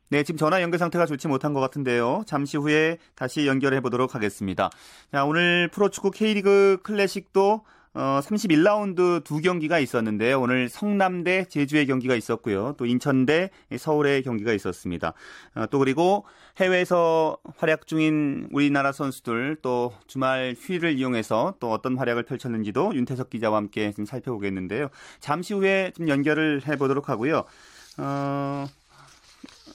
네, 0.09 0.25
지금 0.25 0.37
전화 0.37 0.61
연결 0.63 0.77
상태가 0.77 1.07
좋지 1.07 1.29
못한 1.29 1.53
것 1.53 1.61
같은데요. 1.61 2.25
잠시 2.27 2.57
후에 2.57 2.99
다시 3.15 3.47
연결해 3.47 3.81
보도록 3.81 4.17
하겠습니다. 4.17 4.69
자, 5.13 5.25
오늘 5.25 5.69
프로축구 5.69 6.11
K리그 6.11 6.79
클래식도 6.83 7.63
어, 7.95 8.21
31라운드 8.21 9.23
두 9.23 9.41
경기가 9.41 9.79
있었는데요. 9.79 10.41
오늘 10.41 10.69
성남대 10.69 11.45
제주의 11.45 11.87
경기가 11.87 12.17
있었고요. 12.17 12.75
또 12.79 12.87
인천대 12.87 13.51
서울의 13.79 14.25
경기가 14.25 14.53
있었습니다. 14.55 15.13
어, 15.55 15.67
또 15.71 15.79
그리고 15.79 16.25
해외에서 16.57 17.37
활약 17.59 17.87
중인 17.87 18.49
우리나라 18.51 18.91
선수들 18.91 19.59
또 19.63 19.93
주말 20.09 20.57
휴일을 20.59 20.99
이용해서 20.99 21.55
또 21.61 21.71
어떤 21.71 21.97
활약을 21.97 22.25
펼쳤는지도 22.25 22.95
윤태석 22.95 23.31
기자와 23.31 23.59
함께 23.59 23.93
좀 23.93 24.05
살펴보겠는데요. 24.05 24.89
잠시 25.21 25.55
후에 25.55 25.93
좀 25.95 26.09
연결을 26.09 26.63
해보도록 26.67 27.09
하고요. 27.09 27.45
어, 27.99 28.67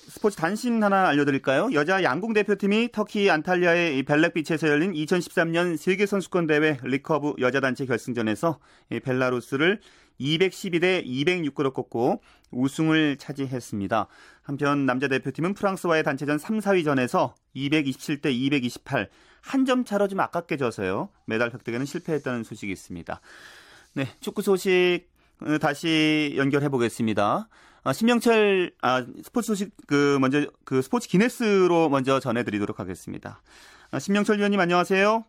스포츠 0.10 0.36
단신 0.38 0.84
하나 0.84 1.08
알려드릴까요? 1.10 1.70
여자 1.74 2.02
양궁 2.02 2.34
대표팀이 2.34 2.90
터키 2.92 3.30
안탈리아의 3.30 4.04
벨렉비치에서 4.04 4.68
열린 4.68 4.94
2013년 4.94 5.78
세계선수권 5.78 6.48
대회 6.48 6.80
리커브 6.84 7.36
여자 7.40 7.60
단체 7.60 7.86
결승전에서 7.86 8.60
벨라루스를 9.04 9.80
212대 10.20 11.06
206으로 11.06 11.74
꺾고 11.74 12.22
우승을 12.50 13.18
차지했습니다. 13.18 14.08
한편 14.42 14.86
남자 14.88 15.08
대표팀은 15.08 15.54
프랑스와의 15.54 16.04
단체전 16.04 16.40
3, 16.40 16.60
4위전에서 16.60 17.34
227대 17.56 18.32
228, 18.32 19.10
한 19.42 19.66
점 19.66 19.86
차로 19.86 20.08
좀 20.08 20.20
아깝게 20.20 20.58
져서요. 20.58 21.10
메달 21.26 21.52
획득에는 21.54 21.86
실패했다는 21.86 22.44
소식이 22.44 22.72
있습니다. 22.72 23.22
네, 23.94 24.08
축구 24.20 24.42
소식 24.42 25.04
어, 25.42 25.58
다시 25.60 26.34
연결해 26.38 26.70
보겠습니다. 26.70 27.48
아, 27.88 27.94
신명철 27.94 28.74
아, 28.82 29.06
스포츠 29.24 29.48
소식 29.48 29.72
그 29.88 30.18
먼저 30.20 30.46
그 30.66 30.82
스포츠 30.82 31.08
기네스로 31.08 31.88
먼저 31.88 32.20
전해드리도록 32.20 32.82
하겠습니다. 32.82 33.42
아, 33.92 34.00
신명철 34.00 34.40
위원님 34.40 34.60
안녕하세요. 34.60 35.24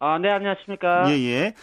아, 0.00 0.18
네 0.18 0.28
안녕하십니까. 0.28 1.08
예예. 1.08 1.30
예. 1.30 1.54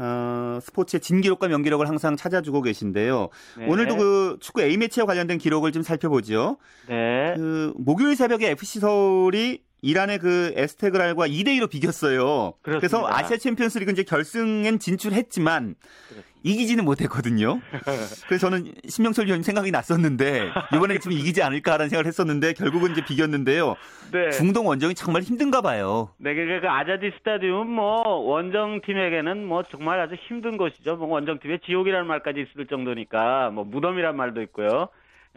어, 0.00 0.60
스포츠의 0.62 1.00
진기록과 1.00 1.48
명기록을 1.48 1.88
항상 1.88 2.14
찾아주고 2.14 2.62
계신데요. 2.62 3.30
네. 3.58 3.66
오늘도 3.66 3.96
그 3.96 4.36
축구 4.40 4.62
A 4.62 4.76
매치와 4.76 5.06
관련된 5.06 5.38
기록을 5.38 5.72
좀 5.72 5.82
살펴보죠. 5.82 6.58
네. 6.86 7.34
그 7.34 7.74
목요일 7.76 8.14
새벽에 8.14 8.50
FC 8.50 8.78
서울이 8.78 9.64
이란의 9.80 10.18
그 10.18 10.52
에스테그랄과 10.56 11.28
2대 11.28 11.48
2로 11.58 11.70
비겼어요. 11.70 12.54
그렇습니다. 12.62 12.78
그래서 12.78 13.06
아시아 13.06 13.36
챔피언스리그 13.36 13.92
이제 13.92 14.02
결승엔 14.02 14.78
진출했지만 14.78 15.74
그렇습니다. 16.08 16.28
이기지는 16.42 16.84
못했거든요. 16.84 17.60
그래서 18.28 18.48
저는 18.48 18.72
신명철 18.88 19.26
위원님 19.26 19.42
생각이 19.42 19.70
났었는데 19.70 20.50
이번에 20.74 20.98
좀 20.98 21.12
이기지 21.12 21.42
않을까라는 21.42 21.88
생각을 21.88 22.06
했었는데 22.06 22.52
결국은 22.52 22.92
이제 22.92 23.04
비겼는데요. 23.04 23.74
네. 24.12 24.30
중동 24.30 24.66
원정이 24.66 24.94
정말 24.94 25.22
힘든가 25.22 25.60
봐요. 25.60 26.10
네, 26.18 26.34
그러니까 26.34 26.60
그 26.60 26.68
아자디 26.68 27.12
스타디움 27.18 27.68
뭐 27.70 28.02
원정 28.02 28.80
팀에게는 28.82 29.46
뭐 29.46 29.62
정말 29.64 30.00
아주 30.00 30.14
힘든 30.28 30.56
곳이죠. 30.56 30.96
뭐 30.96 31.08
원정 31.08 31.40
팀의 31.40 31.60
지옥이라는 31.66 32.06
말까지 32.06 32.40
있을 32.40 32.66
정도니까 32.66 33.50
뭐 33.50 33.64
무덤이란 33.64 34.16
말도 34.16 34.40
있고요. 34.42 34.88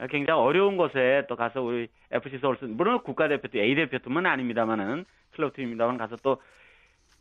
굉장히 0.09 0.39
어려운 0.41 0.77
곳에 0.77 1.25
또 1.29 1.35
가서 1.35 1.61
우리 1.61 1.87
FC 2.11 2.39
서울 2.39 2.57
물론 2.61 3.01
국가대표팀 3.03 3.61
A 3.61 3.75
대표팀은 3.75 4.25
아닙니다만은 4.25 5.05
클럽팀입니다만 5.35 5.97
가서 5.97 6.15
또 6.23 6.41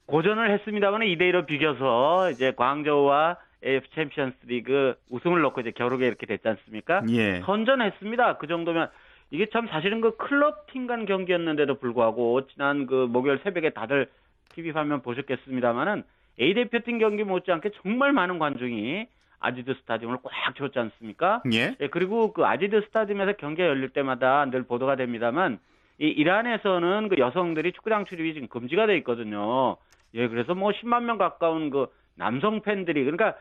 고전을 0.07 0.51
했습니다만 0.51 1.03
2대 1.03 1.31
1로 1.31 1.47
비겨서 1.47 2.31
이제 2.31 2.53
광저우와 2.53 3.37
AFC 3.65 3.87
챔피언스 3.95 4.37
리그 4.47 4.95
우승을 5.11 5.41
놓고 5.43 5.61
이제 5.61 5.71
겨루게 5.71 6.07
이렇게 6.07 6.27
됐지 6.27 6.49
않습니까? 6.49 7.03
예. 7.11 7.41
선전했습니다. 7.45 8.39
그 8.39 8.47
정도면 8.47 8.89
이게 9.31 9.47
참 9.47 9.69
사실은 9.69 10.01
그 10.01 10.17
클럽 10.17 10.67
팀 10.73 10.87
간 10.87 11.05
경기였는데도 11.07 11.75
불구하고 11.77 12.47
지난 12.49 12.87
그 12.87 13.07
목요일 13.09 13.39
새벽에 13.45 13.71
다들 13.71 14.09
TV 14.55 14.71
화면 14.73 15.03
보셨겠습니다만은 15.03 16.03
A 16.41 16.55
대표팀 16.55 16.99
경기 16.99 17.23
못지않게 17.23 17.71
정말 17.83 18.13
많은 18.13 18.39
관중이 18.39 19.07
아자디 19.41 19.75
스타디움을 19.75 20.19
꽉 20.23 20.55
채웠지 20.55 20.79
않습니까? 20.79 21.43
예. 21.53 21.75
예. 21.81 21.89
그리고 21.89 22.33
그 22.33 22.45
아자디 22.45 22.83
스타디움에서 22.87 23.33
경기가 23.33 23.67
열릴 23.67 23.89
때마다 23.89 24.45
늘 24.51 24.63
보도가 24.63 24.97
됩니다만 24.97 25.59
이 25.99 26.07
이란에서는 26.07 27.09
그 27.09 27.19
여성들이 27.19 27.73
축구장 27.73 28.05
출입이 28.05 28.35
지금 28.35 28.49
금지가 28.49 28.87
돼 28.87 28.97
있거든요. 28.99 29.77
예, 30.15 30.29
그래서 30.29 30.55
뭐 30.55 30.71
10만 30.73 31.05
명 31.05 31.19
가까운 31.19 31.71
그 31.71 31.87
남성 32.15 32.61
팬들이 32.63 33.05
그러니까 33.05 33.37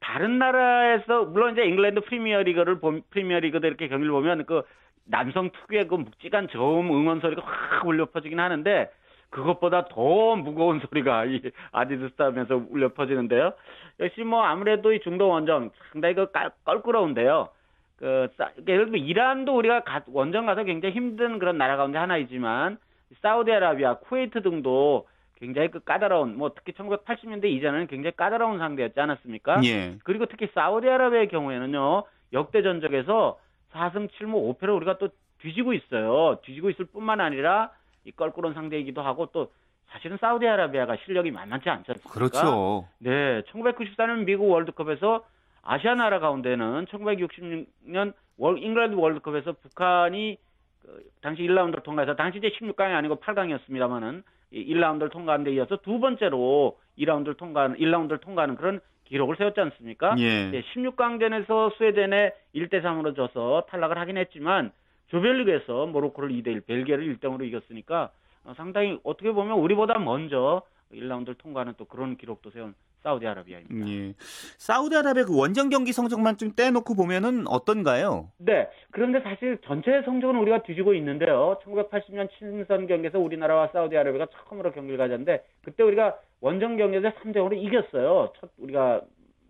다른 0.00 0.38
나라에서 0.38 1.24
물론 1.24 1.52
이제 1.52 1.64
잉글랜드 1.64 2.02
프리미어 2.02 2.42
리그를 2.42 2.78
프리미어 3.10 3.40
리그들 3.40 3.68
이렇게 3.68 3.88
경기를 3.88 4.12
보면 4.12 4.46
그 4.46 4.62
남성 5.04 5.50
특유의 5.50 5.88
그 5.88 5.94
묵직한 5.94 6.48
저음 6.48 6.90
응원 6.90 7.20
소리가 7.20 7.42
확 7.44 7.86
울려 7.86 8.06
퍼지긴 8.06 8.38
하는데 8.38 8.90
그것보다 9.30 9.86
더 9.88 10.36
무거운 10.36 10.80
소리가 10.88 11.26
이 11.26 11.42
아자디 11.72 12.10
스타디움에서 12.10 12.62
울려 12.70 12.92
퍼지는데요. 12.92 13.52
역시 14.00 14.22
뭐 14.22 14.42
아무래도 14.42 14.92
이 14.92 15.00
중동 15.00 15.30
원정 15.30 15.70
상당히 15.92 16.14
그 16.14 16.28
껄끄러운데요. 16.64 17.48
그 17.96 18.28
예를 18.66 18.86
들면 18.86 19.00
이란도 19.00 19.56
우리가 19.56 19.82
가, 19.82 20.02
원정 20.06 20.46
가서 20.46 20.62
굉장히 20.64 20.94
힘든 20.94 21.38
그런 21.38 21.58
나라 21.58 21.76
가운데 21.76 21.98
하나이지만 21.98 22.78
사우디아라비아, 23.22 23.98
쿠웨이트 23.98 24.42
등도 24.42 25.08
굉장히 25.36 25.68
그 25.68 25.80
까다로운 25.80 26.36
뭐 26.36 26.52
특히 26.54 26.72
1980년대 26.72 27.46
이전에는 27.46 27.86
굉장히 27.88 28.14
까다로운 28.16 28.58
상대였지 28.58 28.98
않았습니까? 28.98 29.60
예. 29.64 29.96
그리고 30.04 30.26
특히 30.26 30.48
사우디아라비아의 30.54 31.28
경우에는요 31.28 32.04
역대 32.32 32.62
전적에서 32.62 33.38
4승 33.72 34.08
7무 34.10 34.58
5패를 34.58 34.76
우리가 34.76 34.98
또 34.98 35.08
뒤지고 35.40 35.72
있어요. 35.72 36.38
뒤지고 36.42 36.70
있을 36.70 36.86
뿐만 36.86 37.20
아니라 37.20 37.70
이 38.08 38.12
껄끄러운 38.12 38.54
상대이기도 38.54 39.02
하고 39.02 39.26
또 39.32 39.52
사실은 39.88 40.16
사우디아라비아가 40.18 40.96
실력이 41.04 41.30
만만치 41.30 41.68
않지 41.68 41.90
않습니까? 41.90 42.10
그렇죠. 42.10 42.88
네, 42.98 43.42
1994년 43.42 44.24
미국 44.24 44.50
월드컵에서 44.50 45.24
아시아 45.62 45.94
나라 45.94 46.18
가운데는 46.18 46.86
1966년 46.86 48.14
월, 48.38 48.62
잉글랜드 48.62 48.96
월드컵에서 48.96 49.52
북한이 49.52 50.38
그 50.82 51.04
당시 51.20 51.42
1라운드를 51.42 51.82
통과해서 51.82 52.16
당시 52.16 52.38
이제 52.38 52.50
16강이 52.60 52.94
아니고 52.94 53.16
8강이었습니다만은 53.16 54.22
1라운드를 54.52 55.10
통과한 55.10 55.44
데 55.44 55.52
이어서 55.52 55.76
두 55.78 56.00
번째로 56.00 56.78
2라운드를 56.98 57.36
통과하는 57.36 57.76
1라운드를 57.76 58.20
통과하는 58.20 58.56
그런 58.56 58.80
기록을 59.04 59.36
세웠지 59.36 59.60
않습니까? 59.60 60.14
예. 60.18 60.50
네, 60.50 60.62
16강전에서 60.74 61.76
스웨덴에 61.76 62.32
1대 62.54 62.82
3으로 62.82 63.16
져서 63.16 63.64
탈락을 63.68 63.98
하긴 63.98 64.16
했지만 64.18 64.70
조별리그에서 65.08 65.86
모로코를 65.86 66.30
2대 66.30 66.48
1, 66.48 66.60
벨기에를 66.62 67.16
1등으로 67.16 67.46
이겼으니까 67.46 68.10
어, 68.44 68.54
상당히 68.56 68.98
어떻게 69.02 69.32
보면 69.32 69.58
우리보다 69.58 69.98
먼저 69.98 70.62
1라운드를 70.92 71.36
통과하는 71.38 71.74
또 71.76 71.84
그런 71.84 72.16
기록도 72.16 72.50
세운 72.50 72.74
사우디아라비아입니다. 73.02 73.88
예. 73.88 74.14
사우디아라비아 74.56 75.24
그 75.24 75.38
원정 75.38 75.68
경기 75.68 75.92
성적만 75.92 76.36
좀 76.36 76.52
떼놓고 76.54 76.94
보면은 76.94 77.46
어떤가요? 77.46 78.30
네. 78.38 78.68
그런데 78.90 79.20
사실 79.20 79.58
전체 79.64 80.02
성적은 80.04 80.36
우리가 80.36 80.62
뒤지고 80.64 80.94
있는데요. 80.94 81.58
1980년 81.64 82.28
친선 82.38 82.86
경기에서 82.86 83.18
우리나라와 83.18 83.68
사우디아라비아가 83.68 84.26
처음으로 84.32 84.72
경기를 84.72 84.98
가졌는데 84.98 85.44
그때 85.62 85.82
우리가 85.82 86.18
원정 86.40 86.76
경기에서 86.76 87.10
3대 87.10 87.36
5로 87.36 87.56
이겼어요. 87.56 88.32
첫 88.40 88.50
우리가 88.58 89.02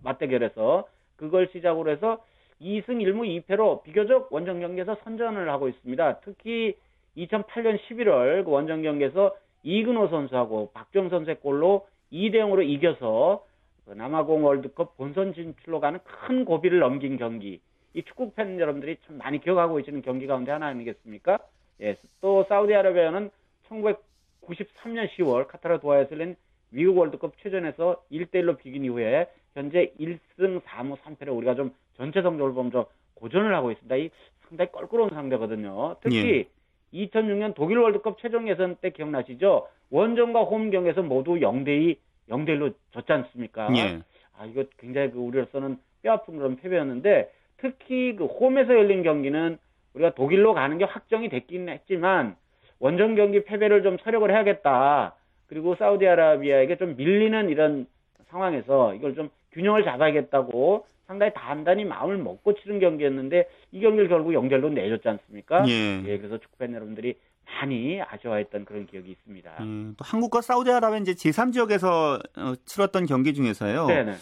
맞대결에서 0.03 0.87
그걸 1.17 1.49
시작으로 1.53 1.91
해서 1.91 2.23
2승 2.61 3.03
1무 3.03 3.45
2패로 3.47 3.83
비교적 3.83 4.33
원정 4.33 4.61
경기에서 4.61 4.97
선전을 5.05 5.49
하고 5.51 5.69
있습니다. 5.69 6.21
특히 6.21 6.77
2008년 7.17 7.79
11월 7.89 8.45
그 8.45 8.51
원정 8.51 8.83
경기에서 8.83 9.35
이근호 9.63 10.09
선수하고 10.09 10.71
박정 10.73 11.09
선수의 11.09 11.41
골로 11.41 11.87
2대 12.13 12.37
0으로 12.37 12.69
이겨서 12.69 13.45
그 13.85 13.93
남아공 13.93 14.45
월드컵 14.45 14.97
본선 14.97 15.35
진출로 15.35 15.81
가는 15.81 15.99
큰 16.05 16.45
고비를 16.45 16.79
넘긴 16.79 17.17
경기. 17.17 17.61
이 17.95 18.03
축구 18.03 18.33
팬 18.33 18.61
여러분들이 18.61 18.99
참 19.07 19.19
많이 19.19 19.41
기억하고 19.41 19.77
계시는 19.77 20.03
경기 20.03 20.27
가운데 20.27 20.53
하나 20.53 20.67
아니겠습니까? 20.67 21.39
예, 21.81 21.97
또 22.21 22.45
사우디아라비아는 22.49 23.31
1993년 23.69 25.09
10월 25.17 25.47
카타르 25.49 25.81
도하에서 25.81 26.13
열린 26.13 26.37
미국 26.71 26.99
월드컵 26.99 27.33
최전에서 27.43 28.03
1대1로 28.13 28.59
비긴 28.59 28.85
이후에 28.85 29.29
현재 29.59 29.93
1승 29.99 30.61
4무 30.63 30.97
3패를 30.99 31.37
우리가 31.37 31.57
좀 31.57 31.75
전체 31.97 32.23
성적을 32.23 32.53
보면 32.53 32.71
좀 32.71 32.85
고전을 33.15 33.53
하고 33.55 33.73
있습니다. 33.73 33.97
이 33.97 34.11
상당히 34.49 34.71
껄끄러운 34.71 35.11
상대거든요. 35.11 35.97
특히 36.01 36.49
예. 36.95 37.07
2006년 37.07 37.55
독일 37.55 37.79
월드컵 37.79 38.19
최종 38.21 38.49
예선 38.49 38.77
때 38.77 38.91
기억나시죠? 38.91 39.67
원정과 39.91 40.45
홈 40.45 40.71
경기에서 40.71 41.03
모두 41.03 41.33
0대2, 41.33 41.97
0대1로 42.31 42.73
졌지 42.93 43.13
않습니까? 43.13 43.69
예. 43.77 44.01
아, 44.39 44.47
이거 44.47 44.65
굉장히 44.79 45.11
그 45.11 45.19
우리로서는 45.19 45.79
뼈아픈 46.03 46.37
그런 46.37 46.57
패배였는데 46.57 47.31
특히 47.57 48.15
그 48.15 48.27
홈에서 48.27 48.73
열린 48.73 49.03
경기는 49.03 49.59
우리가 49.95 50.15
독일로 50.15 50.55
가는 50.55 50.79
게 50.79 50.85
확정이 50.85 51.29
됐긴 51.29 51.69
했지만 51.69 52.37
원정 52.79 53.17
경기 53.17 53.43
패배를 53.43 53.83
좀 53.83 53.99
서력을 53.99 54.31
해야겠다. 54.31 55.17
그리고 55.49 55.75
사우디아라비아에게 55.75 56.77
좀 56.77 56.95
밀리는 56.97 57.49
이런 57.49 57.87
상황에서 58.29 58.95
이걸 58.95 59.15
좀 59.17 59.31
균형을 59.53 59.85
잡아야겠다고 59.85 60.87
상당히 61.07 61.33
단단히 61.35 61.85
마음을 61.85 62.19
먹고 62.19 62.55
치른 62.55 62.81
경기였는데 62.81 63.49
이 63.73 63.81
경기를 63.81 64.09
결국 64.09 64.35
영절로 64.35 64.69
내줬지 64.69 65.09
않습니까? 65.09 65.65
예. 65.67 66.03
예 66.07 66.19
그래서 66.19 66.39
축구팬 66.39 66.75
여러분들이 66.75 67.17
많이 67.47 68.01
아쉬워했던 68.03 68.67
그런 68.67 68.87
기억이 68.87 69.11
있습니다. 69.11 69.51
예, 69.61 69.65
또 69.97 70.05
한국과 70.05 70.43
사우디아라비아 70.43 70.99
이제 70.99 71.13
제3지역에서 71.13 72.21
어, 72.37 72.55
치렀던 72.67 73.07
경기 73.07 73.33
중에서요. 73.33 73.87
네네. 73.87 74.13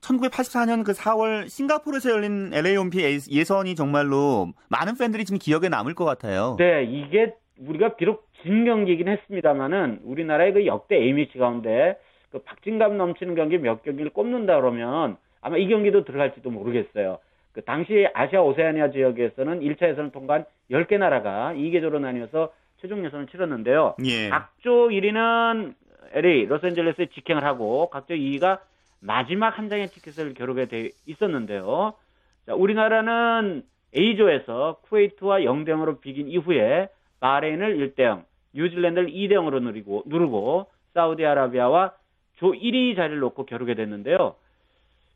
1984년 0.00 0.82
그 0.82 0.92
4월 0.92 1.48
싱가포르에서 1.48 2.10
열린 2.10 2.50
LA 2.54 2.76
올림픽 2.76 3.02
예선이 3.30 3.74
정말로 3.74 4.48
많은 4.68 4.96
팬들이 4.96 5.26
지금 5.26 5.38
기억에 5.38 5.68
남을 5.68 5.94
것 5.94 6.06
같아요. 6.06 6.56
네, 6.58 6.84
이게 6.84 7.34
우리가 7.58 7.96
비록 7.96 8.26
진 8.42 8.64
경기이긴 8.64 9.08
했습니다만은 9.08 10.00
우리나라의 10.04 10.54
그 10.54 10.66
역대 10.66 10.96
A매치 10.96 11.36
가운데 11.36 11.98
그 12.30 12.38
박진감 12.42 12.96
넘치는 12.96 13.34
경기 13.34 13.58
몇 13.58 13.82
경기를 13.82 14.10
꼽는다 14.10 14.60
그러면 14.60 15.16
아마 15.40 15.56
이 15.56 15.68
경기도 15.68 16.04
들어갈지도 16.04 16.50
모르겠어요. 16.50 17.18
그 17.52 17.62
당시 17.62 18.06
아시아 18.14 18.42
오세아니아 18.42 18.90
지역에서는 18.90 19.60
1차 19.60 19.88
예선을 19.90 20.12
통과한 20.12 20.44
10개 20.70 20.98
나라가 20.98 21.52
2개조로 21.54 22.00
나뉘어서 22.00 22.52
최종 22.80 23.04
예선을 23.04 23.26
치렀는데요. 23.26 23.96
예. 24.04 24.28
각조 24.28 24.88
1위는 24.88 25.74
LA, 26.12 26.46
로스앤젤레스에 26.46 27.06
직행을 27.06 27.44
하고 27.44 27.90
각조 27.90 28.14
2위가 28.14 28.60
마지막 29.00 29.58
한 29.58 29.68
장의 29.68 29.88
티켓을 29.88 30.34
겨루게 30.34 30.66
돼 30.66 30.90
있었는데요. 31.06 31.94
자, 32.46 32.54
우리나라는 32.54 33.62
A조에서 33.96 34.78
쿠웨이트와 34.82 35.40
0대 35.40 35.68
0으로 35.70 36.00
비긴 36.00 36.28
이후에 36.28 36.88
바레인을 37.18 37.94
1대 37.94 38.02
0, 38.02 38.24
뉴질랜드를 38.54 39.08
2대 39.08 39.32
0으로 39.32 39.60
누리고 39.60 40.04
누르고 40.06 40.66
사우디아라비아와 40.94 41.92
조 42.40 42.52
1위 42.52 42.96
자리를 42.96 43.18
놓고 43.20 43.44
겨루게 43.44 43.74
됐는데요. 43.74 44.34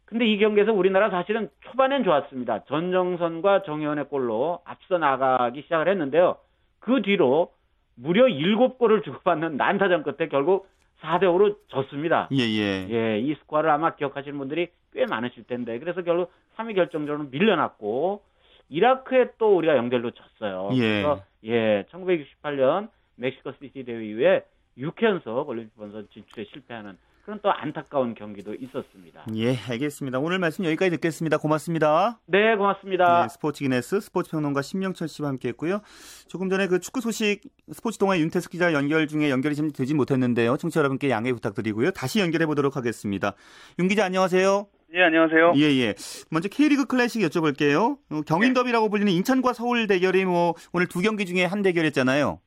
근데 0.04 0.26
이 0.26 0.38
경기에서 0.38 0.72
우리나라 0.72 1.08
사실은 1.08 1.48
초반엔 1.62 2.04
좋았습니다. 2.04 2.64
전정선과 2.64 3.62
정혜원의 3.62 4.08
골로 4.08 4.60
앞서 4.64 4.98
나가기 4.98 5.62
시작을 5.62 5.88
했는데요. 5.88 6.36
그 6.80 7.00
뒤로 7.00 7.50
무려 7.96 8.26
7골을 8.26 9.02
주고받는 9.04 9.56
난타전 9.56 10.02
끝에 10.02 10.28
결국 10.28 10.68
4대 11.00 11.22
5로 11.22 11.56
졌습니다. 11.68 12.28
예, 12.32 12.38
예. 12.38 12.86
예, 12.90 13.18
이 13.18 13.34
스코어를 13.36 13.70
아마 13.70 13.94
기억하시는 13.94 14.36
분들이 14.36 14.68
꽤 14.92 15.06
많으실 15.06 15.44
텐데 15.44 15.78
그래서 15.78 16.02
결국 16.02 16.30
3위 16.56 16.74
결정전으로 16.74 17.28
밀려났고 17.30 18.22
이라크에 18.68 19.30
또 19.38 19.56
우리가 19.56 19.74
0대1로 19.74 20.12
졌어요. 20.14 20.68
예. 20.74 21.02
그래서 21.02 21.22
예, 21.44 21.84
1968년 21.90 22.88
멕시코 23.16 23.52
시티 23.52 23.84
대회 23.84 24.04
이후에 24.04 24.44
6연속 24.76 25.48
올림픽 25.48 25.74
본선 25.76 26.06
진출에 26.12 26.44
실패하는 26.44 26.98
그런 27.24 27.40
또 27.42 27.50
안타까운 27.50 28.14
경기도 28.14 28.54
있었습니다. 28.54 29.24
예, 29.34 29.56
알겠습니다. 29.56 30.18
오늘 30.18 30.38
말씀 30.38 30.64
여기까지 30.66 30.90
듣겠습니다. 30.90 31.38
고맙습니다. 31.38 32.20
네, 32.26 32.54
고맙습니다. 32.54 33.22
네, 33.22 33.28
스포츠 33.30 33.64
기네스 33.64 34.00
스포츠 34.00 34.30
평론가 34.30 34.60
신명철 34.60 35.08
씨와 35.08 35.30
함께했고요. 35.30 35.80
조금 36.28 36.50
전에 36.50 36.66
그 36.66 36.80
축구 36.80 37.00
소식 37.00 37.40
스포츠 37.72 37.96
동아의 37.96 38.20
윤태석 38.20 38.52
기자 38.52 38.74
연결 38.74 39.08
중에 39.08 39.30
연결이 39.30 39.54
좀 39.54 39.72
되지 39.72 39.94
못했는데요. 39.94 40.58
청취자 40.58 40.80
여러분께 40.80 41.08
양해 41.08 41.32
부탁드리고요. 41.32 41.92
다시 41.92 42.20
연결해 42.20 42.44
보도록 42.44 42.76
하겠습니다. 42.76 43.32
윤 43.78 43.88
기자 43.88 44.04
안녕하세요. 44.04 44.66
예, 44.92 45.02
안녕하세요. 45.02 45.54
예, 45.56 45.62
예. 45.62 45.94
먼저 46.30 46.48
K리그 46.48 46.84
클래식 46.84 47.22
여쭤볼게요. 47.22 47.96
어, 48.10 48.20
경인 48.26 48.52
더비라고 48.52 48.90
불리는 48.90 49.10
인천과 49.10 49.54
서울 49.54 49.86
대결이 49.86 50.26
뭐 50.26 50.54
오늘 50.72 50.86
두 50.86 51.00
경기 51.00 51.24
중에 51.24 51.46
한 51.46 51.62
대결했잖아요. 51.62 52.38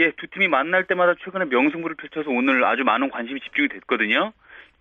예, 0.00 0.10
두 0.16 0.26
팀이 0.28 0.48
만날 0.48 0.84
때마다 0.86 1.14
최근에 1.22 1.44
명승부를 1.46 1.96
펼쳐서 1.96 2.30
오늘 2.30 2.64
아주 2.64 2.84
많은 2.84 3.10
관심이 3.10 3.40
집중이 3.40 3.68
됐거든요. 3.68 4.32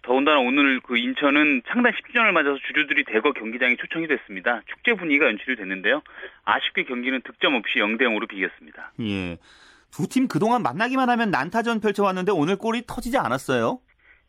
더군다나 0.01 0.39
오늘 0.39 0.79
그 0.79 0.97
인천은 0.97 1.63
창단 1.67 1.91
10주년을 1.91 2.31
맞아서 2.31 2.57
주주들이 2.67 3.03
대거 3.03 3.33
경기장에 3.33 3.75
초청이 3.75 4.07
됐습니다. 4.07 4.61
축제 4.67 4.93
분위기가 4.93 5.25
연출이 5.25 5.57
됐는데요. 5.57 6.01
아쉽게 6.45 6.83
경기는 6.83 7.19
득점 7.21 7.53
없이 7.55 7.79
0대 7.79 8.03
0으로 8.03 8.27
비겼습니다. 8.29 8.93
예. 9.01 9.37
두 9.91 10.07
팀 10.07 10.27
그동안 10.29 10.61
만나기만 10.63 11.09
하면 11.09 11.31
난타전 11.31 11.81
펼쳐왔는데 11.81 12.31
오늘 12.31 12.55
골이 12.57 12.83
터지지 12.87 13.17
않았어요. 13.17 13.79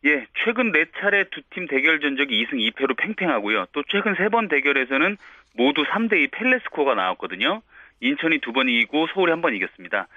예, 0.03 0.25
최근 0.43 0.71
네 0.73 0.85
차례 0.99 1.23
두 1.29 1.41
팀 1.51 1.67
대결 1.67 2.01
전적이 2.01 2.43
2승 2.45 2.55
2패로 2.73 2.97
팽팽하고요. 2.97 3.67
또 3.71 3.83
최근 3.87 4.15
세번 4.15 4.49
대결에서는 4.49 5.15
모두 5.55 5.83
3대2 5.83 6.31
펠레스코가 6.31 6.95
나왔거든요. 6.95 7.61
인천이 8.01 8.39
두 8.41 8.51
번 8.51 8.67
이기고 8.67 9.07
서울이 9.13 9.31
한 9.31 9.41
번 9.41 9.55
이겼습니다. 9.55 10.07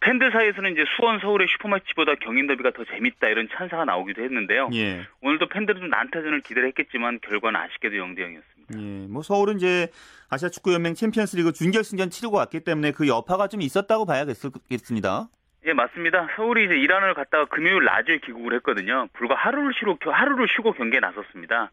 팬들 0.00 0.32
사이에서는 0.32 0.72
이제 0.72 0.84
수원 0.96 1.20
서울의 1.20 1.46
슈퍼매치보다 1.52 2.14
경인 2.16 2.46
더비가 2.46 2.72
더 2.72 2.84
재밌다 2.84 3.28
이런 3.28 3.48
찬사가 3.56 3.84
나오기도 3.84 4.22
했는데요. 4.22 4.70
예. 4.74 5.02
오늘도 5.22 5.48
팬들은 5.48 5.80
좀 5.82 5.90
난타전을 5.90 6.40
기대를 6.40 6.68
했겠지만 6.68 7.20
결과는 7.22 7.60
아쉽게도 7.60 7.94
0대 7.96 8.18
0이었습니다. 8.18 8.78
예. 8.78 9.06
뭐 9.08 9.22
서울은 9.22 9.56
이제 9.56 9.88
아시아 10.30 10.48
축구 10.48 10.72
연맹 10.74 10.94
챔피언스리그 10.94 11.52
준결승전 11.52 12.10
치르고 12.10 12.36
왔기 12.38 12.60
때문에 12.60 12.92
그 12.92 13.06
여파가 13.06 13.46
좀 13.48 13.60
있었다고 13.62 14.06
봐야겠습니다. 14.06 15.28
예, 15.66 15.72
맞습니다. 15.72 16.28
서울이 16.36 16.66
이제 16.66 16.74
이란을 16.76 17.14
갔다가 17.14 17.46
금요일 17.46 17.84
낮에 17.84 18.18
귀국을 18.18 18.52
했거든요. 18.56 19.08
불과 19.14 19.34
하루를 19.34 19.72
쉬고 19.72 19.96
하루를 20.10 20.46
쉬고 20.48 20.72
경기에 20.72 21.00
나섰습니다. 21.00 21.70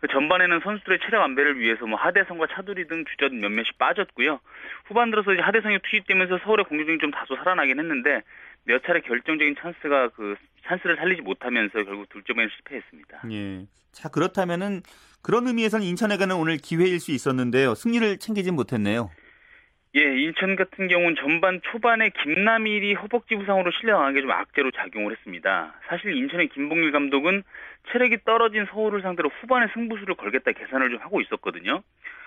그 0.00 0.08
전반에는 0.08 0.60
선수들의 0.64 1.00
체력 1.04 1.22
안배를 1.22 1.58
위해서 1.58 1.86
뭐 1.86 1.98
하대성과 1.98 2.46
차두리 2.54 2.86
등 2.86 3.04
주전 3.04 3.38
몇몇이 3.40 3.68
빠졌고요. 3.78 4.40
후반 4.86 5.10
들어서 5.10 5.34
이제 5.34 5.42
하대성이 5.42 5.78
투입되면서 5.82 6.38
서울의 6.38 6.64
공격력이 6.64 6.98
좀 7.00 7.10
다소 7.10 7.36
살아나긴 7.36 7.78
했는데 7.78 8.22
몇 8.64 8.82
차례 8.84 9.00
결정적인 9.00 9.56
찬스가 9.60 10.08
그 10.16 10.36
찬스를 10.66 10.96
살리지 10.96 11.20
못하면서 11.20 11.84
결국 11.84 12.08
둘째번에 12.08 12.48
실패했습니다. 12.48 13.22
예. 13.30 13.66
자 13.92 14.08
그렇다면은 14.08 14.80
그런 15.22 15.46
의미에서는 15.46 15.84
인천에게는 15.84 16.34
오늘 16.36 16.56
기회일 16.56 16.98
수 16.98 17.12
있었는데요. 17.12 17.74
승리를 17.74 18.18
챙기진 18.18 18.54
못했네요. 18.54 19.10
예, 19.96 20.00
인천 20.18 20.56
같은 20.56 20.88
경우는 20.88 21.14
전반 21.16 21.60
초반에 21.62 22.10
김남일이 22.10 22.94
허벅지 22.94 23.36
부상으로 23.36 23.70
실려나간 23.70 24.14
게좀 24.14 24.30
악재로 24.30 24.72
작용을 24.72 25.12
했습니다. 25.12 25.72
사실 25.86 26.16
인천의 26.16 26.48
김봉일 26.48 26.90
감독은 26.90 27.44
체력이 27.92 28.18
떨어진 28.24 28.66
서울을 28.66 29.02
상대로 29.02 29.30
후반에 29.40 29.68
승부수를 29.72 30.16
걸겠다 30.16 30.50
계산을 30.50 30.90
좀 30.90 30.98
하고 31.00 31.20
있었거든요. 31.20 31.82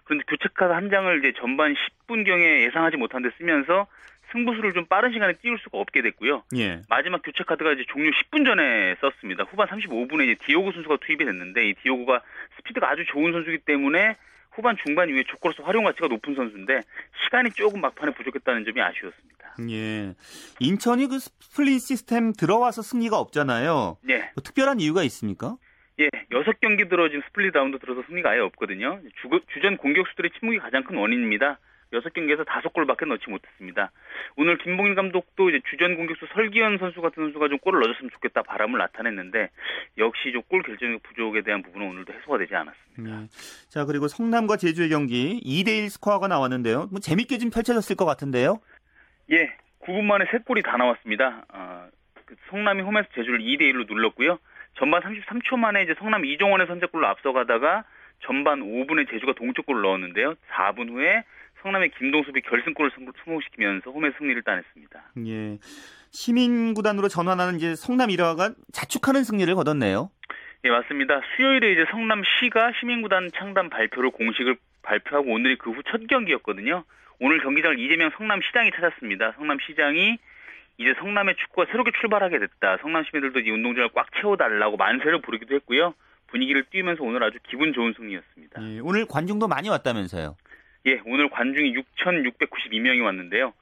그런데 0.06 0.24
교체카드 0.30 0.72
한 0.72 0.90
장을 0.90 1.20
이제 1.20 1.34
전반 1.38 1.74
10분경에 1.74 2.64
예상하지 2.68 2.96
못한 2.96 3.22
데 3.22 3.30
쓰면서 3.38 3.88
승부수를 4.32 4.72
좀 4.72 4.86
빠른 4.86 5.12
시간에 5.12 5.34
띄울 5.34 5.58
수가 5.60 5.78
없게 5.78 6.02
됐고요. 6.02 6.44
예. 6.56 6.82
마지막 6.88 7.22
교체 7.22 7.44
카드가 7.44 7.74
이제 7.74 7.84
종료 7.88 8.10
10분 8.12 8.46
전에 8.46 8.96
썼습니다. 9.02 9.44
후반 9.44 9.68
35분에 9.68 10.24
이제 10.24 10.36
디오고 10.46 10.72
선수가 10.72 10.98
투입이 11.02 11.26
됐는데 11.26 11.70
이 11.70 11.74
디오고가 11.76 12.22
스피드가 12.58 12.90
아주 12.90 13.06
좋은 13.06 13.34
선수이기 13.34 13.66
때문에 13.66 14.16
후반 14.58 14.76
중반 14.84 15.08
이후에 15.08 15.24
조커로서 15.28 15.64
활용 15.64 15.84
가치가 15.84 16.08
높은 16.08 16.34
선수인데 16.34 16.82
시간이 17.24 17.52
조금 17.52 17.80
막판에 17.80 18.14
부족했다는 18.14 18.66
점이 18.66 18.82
아쉬웠습니다. 18.82 19.56
예. 19.70 20.16
인천이 20.60 21.08
그 21.08 21.20
스플릿 21.20 21.80
시스템 21.80 22.34
들어와서 22.34 22.82
승리가 22.82 23.18
없잖아요. 23.20 23.98
예. 24.10 24.18
뭐 24.36 24.44
특별한 24.44 24.80
이유가 24.80 25.04
있습니까? 25.04 25.58
예, 26.00 26.10
여섯 26.32 26.60
경기 26.60 26.90
들어 26.90 27.08
지금 27.10 27.22
스플릿 27.28 27.54
라운드 27.54 27.80
들어서 27.80 28.04
승리가 28.08 28.32
아예 28.32 28.40
없거든요. 28.40 29.00
주, 29.22 29.30
주전 29.54 29.78
공격수들의 29.78 30.32
침묵이 30.40 30.60
가장 30.60 30.84
큰 30.84 30.98
원인입니다. 30.98 31.60
여섯 31.94 32.14
경기에서 32.14 32.44
다섯 32.44 32.74
골밖에 32.74 33.06
넣지 33.06 33.30
못했습니다. 33.30 33.92
오늘 34.36 34.58
김봉길 34.58 34.96
감독도 34.96 35.50
이제 35.50 35.62
주전 35.70 35.96
공격수 35.96 36.28
설기현 36.34 36.78
선수 36.80 37.02
같은 37.02 37.24
선수가 37.24 37.48
좀 37.48 37.58
골을 37.60 37.80
넣어줬으면 37.80 38.12
좋겠다 38.12 38.44
바람을 38.44 38.78
나타냈는데 38.78 39.50
역시 39.98 40.32
좀 40.34 40.42
골 40.50 40.64
결정력 40.64 41.04
부족에 41.04 41.42
대한 41.42 41.62
부분은 41.62 41.88
오늘도 41.90 42.14
해소가 42.14 42.38
되지 42.38 42.56
않았습니다. 42.56 43.22
예. 43.24 43.28
자 43.70 43.86
그리고 43.86 44.08
성남과 44.08 44.58
제주의 44.58 44.90
경기 44.90 45.42
2대1 45.44 45.90
스코어가 45.90 46.28
나왔는데요. 46.28 46.88
뭐 46.92 47.00
재밌게 47.00 47.38
좀 47.38 47.50
펼쳐졌을 47.50 47.96
것 47.96 48.06
같은데요. 48.06 48.60
예, 49.32 49.52
9분 49.82 50.04
만에 50.04 50.26
세 50.32 50.38
골이 50.40 50.62
다 50.62 50.78
나왔습니다. 50.78 51.46
어, 51.54 51.88
그 52.26 52.36
성남이 52.50 52.82
홈에서 52.82 53.08
제주를 53.16 53.40
2대 53.40 53.62
1로 53.74 53.88
눌렀고요. 53.88 54.40
전반 54.78 55.02
33초 55.02 55.58
만에 55.58 55.84
이제 55.84 55.96
성남 56.00 56.24
이종원의 56.26 56.68
선제골로 56.68 57.08
앞서가다가 57.08 57.84
전반 58.24 58.62
5분에 58.62 59.10
제주가 59.10 59.34
동쪽골을 59.34 59.82
넣었는데요. 59.82 60.36
4분 60.52 60.90
후에 60.92 61.24
성남의 61.62 61.92
김동섭이 61.98 62.42
결승골을 62.42 62.92
성공시키면서 63.24 63.92
홈의 63.92 64.14
승리를 64.18 64.42
따냈습니다. 64.44 65.04
예. 65.28 65.58
시민 66.12 66.74
구단으로 66.74 67.08
전환하는 67.08 67.56
이제 67.58 67.76
성남 67.76 68.10
일화가 68.10 68.52
자축하는 68.72 69.24
승리를 69.24 69.54
거뒀네요. 69.56 70.10
예, 70.66 70.70
맞습니다. 70.70 71.22
수요일에 71.36 71.74
이제 71.74 71.86
성남시가 71.92 72.72
시민 72.80 73.02
구단 73.02 73.30
창단 73.38 73.70
발표를 73.70 74.12
공식을 74.12 74.58
발표하고 74.82 75.32
오늘이 75.32 75.58
그 75.58 75.72
후 75.72 75.84
첫 75.90 76.06
경기였거든요. 76.08 76.84
오늘 77.20 77.42
경기장을 77.42 77.80
이재명 77.80 78.12
성남시장이 78.18 78.72
찾았습니다. 78.72 79.34
성남시장이 79.38 80.18
이제 80.80 80.94
성남의 81.00 81.36
축구가 81.38 81.72
새롭게 81.72 81.92
출발하게 82.00 82.40
됐다. 82.40 82.78
성남 82.82 83.04
시민들도 83.06 83.40
이 83.40 83.50
운동장을 83.52 83.90
꽉 83.94 84.08
채워달라고 84.20 84.78
만세를 84.78 85.22
부르기도 85.22 85.56
했고요. 85.56 85.94
분위기를 86.28 86.64
띄우면서 86.70 87.04
오늘 87.04 87.24
아주 87.24 87.40
기분 87.50 87.74
좋은 87.74 87.94
승리였습니다. 87.98 88.62
예, 88.64 88.80
오늘 88.80 89.06
관중도 89.08 89.48
많이 89.48 89.70
왔다면서요? 89.70 90.36
예, 90.88 91.02
오늘 91.06 91.28
관중이 91.30 91.74
6,692명이 91.74 93.04
왔는데요. 93.04 93.54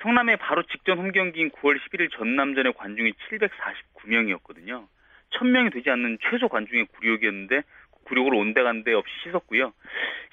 성남의 0.00 0.36
바로 0.36 0.62
직전 0.62 0.98
홈경기인 0.98 1.50
9월 1.50 1.76
11일 1.76 2.08
전남전의 2.12 2.74
관중이 2.74 3.12
749명이었거든요. 3.12 4.86
1000명이 5.30 5.72
되지 5.72 5.90
않는 5.90 6.18
최소 6.30 6.48
관중의 6.48 6.86
굴욕이었는데 6.86 7.62
굴욕을 8.04 8.32
온데간데 8.32 8.92
없이 8.94 9.12
씻었고요. 9.24 9.72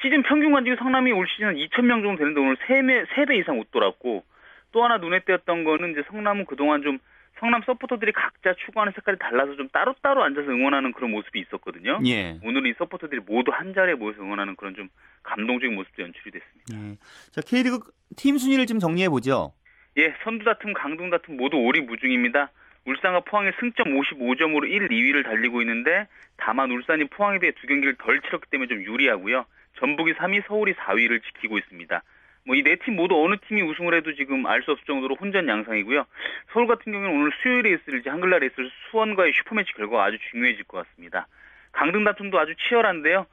시즌 0.03 0.21
평균 0.21 0.51
관중이 0.51 0.75
성남이 0.77 1.11
올 1.13 1.27
시즌은 1.27 1.55
2000명 1.55 2.03
정도 2.03 2.17
되는데 2.17 2.39
오늘 2.39 2.57
3배, 2.57 3.07
3배 3.07 3.39
이상 3.39 3.59
웃돌았고 3.59 4.23
또 4.71 4.83
하나 4.83 4.97
눈에 4.97 5.21
띄었던 5.21 5.63
거는 5.63 5.93
이제 5.93 6.03
성남은 6.09 6.45
그동안 6.45 6.83
좀 6.83 6.99
성남 7.39 7.61
서포터들이 7.65 8.11
각자 8.13 8.53
추구하는 8.65 8.93
색깔이 8.95 9.17
달라서 9.19 9.55
좀 9.55 9.67
따로따로 9.69 10.23
앉아서 10.23 10.49
응원하는 10.49 10.93
그런 10.93 11.11
모습이 11.11 11.39
있었거든요. 11.39 11.99
예. 12.05 12.39
오늘은 12.43 12.67
이 12.67 12.73
서포터들이 12.77 13.21
모두 13.25 13.51
한 13.51 13.73
자리에 13.73 13.95
모여서 13.95 14.21
응원하는 14.21 14.55
그런 14.55 14.75
좀 14.75 14.89
감동적인 15.23 15.75
모습도 15.75 16.03
연출이 16.03 16.31
됐습니다. 16.31 16.91
예. 16.91 16.97
자, 17.31 17.41
K리그 17.41 17.79
팀 18.15 18.37
순위를 18.37 18.65
좀 18.65 18.79
정리해 18.79 19.09
보죠. 19.09 19.53
예, 19.97 20.13
선두 20.23 20.45
다툼, 20.45 20.73
강등 20.73 21.09
다툼 21.09 21.37
모두 21.37 21.57
오리무중입니다. 21.57 22.51
울산과 22.85 23.21
포항의 23.21 23.53
승점 23.59 23.99
55점으로 23.99 24.69
1, 24.69 24.89
2위를 24.89 25.23
달리고 25.23 25.61
있는데 25.61 26.07
다만 26.37 26.71
울산이 26.71 27.05
포항에 27.05 27.39
비해 27.39 27.51
두 27.53 27.67
경기를 27.67 27.95
덜 27.95 28.21
치렀기 28.21 28.49
때문에 28.51 28.67
좀 28.67 28.83
유리하고요. 28.83 29.45
전북이 29.79 30.13
3위, 30.13 30.45
서울이 30.47 30.73
4위를 30.73 31.21
지키고 31.23 31.57
있습니다. 31.57 32.03
뭐 32.45 32.55
이 32.55 32.61
네 32.63 32.77
팀 32.77 32.95
모두 32.95 33.15
어느 33.23 33.35
팀이 33.47 33.61
우승을 33.63 33.95
해도 33.97 34.13
지금 34.15 34.45
알 34.45 34.61
수 34.63 34.71
없을 34.71 34.85
정도로 34.85 35.15
혼전 35.15 35.47
양상이고요. 35.47 36.05
서울 36.53 36.67
같은 36.67 36.91
경우는 36.91 37.13
오늘 37.13 37.31
수요일에 37.41 37.69
있을 37.73 37.99
이제 37.99 38.09
한글날에 38.09 38.45
있을 38.47 38.69
수원과의 38.91 39.33
슈퍼매치 39.33 39.73
결과가 39.73 40.05
아주 40.05 40.17
중요해질 40.31 40.65
것 40.65 40.85
같습니다. 40.87 41.27
강등 41.71 42.03
다툼도 42.05 42.39
아주 42.39 42.53
치열한데요. 42.67 43.25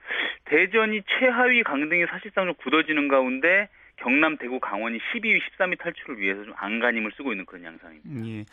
대전이 0.47 1.03
최하위 1.19 1.63
강등이 1.63 2.07
사실상 2.11 2.47
좀 2.47 2.55
굳어지는 2.55 3.09
가운데 3.09 3.69
경남, 3.97 4.37
대구, 4.39 4.59
강원이 4.59 4.99
12위, 4.99 5.39
13위 5.39 5.79
탈출을 5.79 6.19
위해서 6.19 6.43
좀 6.45 6.55
안간힘을 6.57 7.13
쓰고 7.17 7.33
있는 7.33 7.45
그런 7.47 7.63
양상입니다. 7.65 8.27
예. 8.27 8.45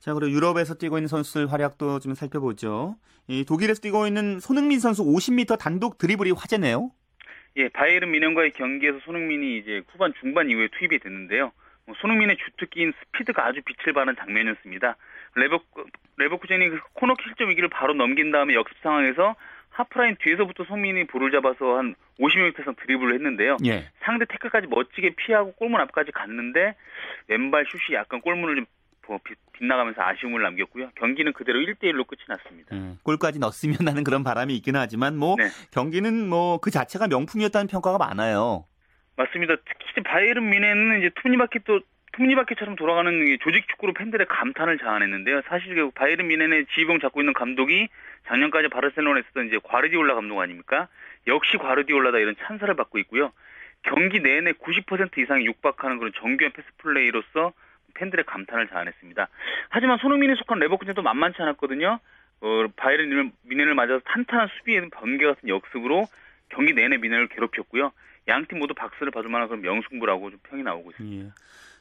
자, 0.00 0.14
그리고 0.14 0.32
유럽에서 0.32 0.74
뛰고 0.74 0.98
있는 0.98 1.06
선수들 1.06 1.52
활약도 1.52 2.00
좀 2.00 2.14
살펴보죠. 2.14 2.96
이 3.28 3.44
독일에서 3.44 3.80
뛰고 3.82 4.08
있는 4.08 4.40
손흥민 4.40 4.80
선수 4.80 5.04
50m 5.04 5.58
단독 5.60 5.98
드리블이 5.98 6.32
화제네요. 6.32 6.90
예, 7.56 7.68
바이에른 7.68 8.10
미넨과의 8.10 8.52
경기에서 8.52 8.98
손흥민이 9.00 9.58
이제 9.58 9.82
후반 9.88 10.12
중반 10.20 10.50
이후에 10.50 10.68
투입이 10.78 10.98
됐는데요. 10.98 11.52
뭐 11.86 11.94
손흥민의 11.98 12.36
주특기인 12.36 12.92
스피드가 12.92 13.46
아주 13.46 13.60
빛을 13.62 13.92
발한 13.94 14.16
장면이었습니다. 14.16 14.96
레버, 15.36 15.60
레버쿠젠이 16.16 16.68
그 16.68 16.80
코너킥 16.94 17.26
실점 17.28 17.50
위기를 17.50 17.68
바로 17.68 17.94
넘긴 17.94 18.30
다음에 18.30 18.54
역습 18.54 18.76
상황에서 18.82 19.36
하프라인 19.70 20.16
뒤에서부터 20.20 20.64
손흥민이 20.64 21.06
볼을 21.06 21.30
잡아서 21.30 21.76
한 21.76 21.94
50m 22.18 22.60
이상 22.60 22.74
드리블을 22.76 23.14
했는데요. 23.14 23.58
예. 23.66 23.90
상대 24.00 24.24
태클까지 24.24 24.68
멋지게 24.68 25.14
피하고 25.16 25.52
골문 25.52 25.80
앞까지 25.82 26.12
갔는데 26.12 26.74
왼발 27.28 27.66
슛이 27.66 27.94
약간 27.94 28.20
골문을 28.22 28.56
좀 28.56 28.66
빗나가면서 29.52 30.02
아쉬움을 30.02 30.42
남겼고요. 30.42 30.90
경기는 30.96 31.32
그대로 31.32 31.60
1대1로 31.60 32.06
끝이 32.06 32.20
났습니다. 32.28 32.74
음, 32.74 32.98
골까지 33.02 33.38
넣었으면 33.38 33.76
하는 33.86 34.04
그런 34.04 34.24
바람이 34.24 34.54
있긴 34.56 34.76
하지만 34.76 35.16
뭐 35.16 35.36
네. 35.38 35.48
경기는 35.72 36.28
뭐 36.28 36.58
그 36.58 36.70
자체가 36.70 37.06
명품이었다는 37.08 37.66
평가가 37.68 37.98
많아요. 37.98 38.64
맞습니다. 39.16 39.56
특히 39.56 40.02
바이에른 40.02 40.48
뮌헨은 40.50 40.98
이제 40.98 41.10
톱니바퀴도 41.22 41.80
톱니바퀴처럼 42.12 42.76
돌아가는 42.76 43.12
이 43.28 43.38
조직 43.38 43.68
축구로 43.68 43.92
팬들의 43.94 44.26
감탄을 44.26 44.78
자아냈는데요. 44.78 45.42
사실 45.48 45.74
그 45.74 45.90
바이에른 45.90 46.26
미넨의 46.28 46.66
지휘봉 46.74 47.00
잡고 47.00 47.20
있는 47.20 47.32
감독이 47.34 47.88
작년까지 48.28 48.68
바르셀로나에 48.68 49.20
있었던 49.22 49.46
이제 49.48 49.58
과르디올라 49.62 50.14
감독 50.14 50.40
아닙니까? 50.40 50.88
역시 51.26 51.56
과르디올라다 51.58 52.18
이런 52.18 52.34
찬사를 52.46 52.74
받고 52.74 52.98
있고요. 53.00 53.32
경기 53.82 54.20
내내 54.20 54.52
90% 54.52 55.18
이상이 55.18 55.44
육박하는 55.46 55.98
그런 55.98 56.12
정교한 56.16 56.52
패스 56.52 56.66
플레이로서 56.78 57.52
팬들의 57.96 58.24
감탄을 58.26 58.68
자아냈습니다. 58.68 59.28
하지만 59.70 59.98
손흥민이 59.98 60.36
속한 60.36 60.58
레버쿠젠도 60.58 61.02
만만치 61.02 61.40
않았거든요. 61.42 61.98
어, 62.42 62.64
바이에른 62.76 63.32
미넨을 63.44 63.74
맞아서 63.74 64.00
탄탄한 64.04 64.48
수비에는 64.58 64.90
번개 64.90 65.24
같은 65.26 65.48
역습으로 65.48 66.06
경기 66.50 66.72
내내 66.74 66.96
미넨을 66.98 67.28
괴롭혔고요. 67.28 67.92
양 68.28 68.44
팀 68.46 68.58
모두 68.58 68.74
박수를 68.74 69.12
받을 69.12 69.30
만한 69.30 69.48
그런 69.48 69.62
명승부라고 69.62 70.30
좀 70.30 70.38
평이 70.50 70.62
나오고 70.62 70.90
있습니다. 70.90 71.26
예. 71.26 71.30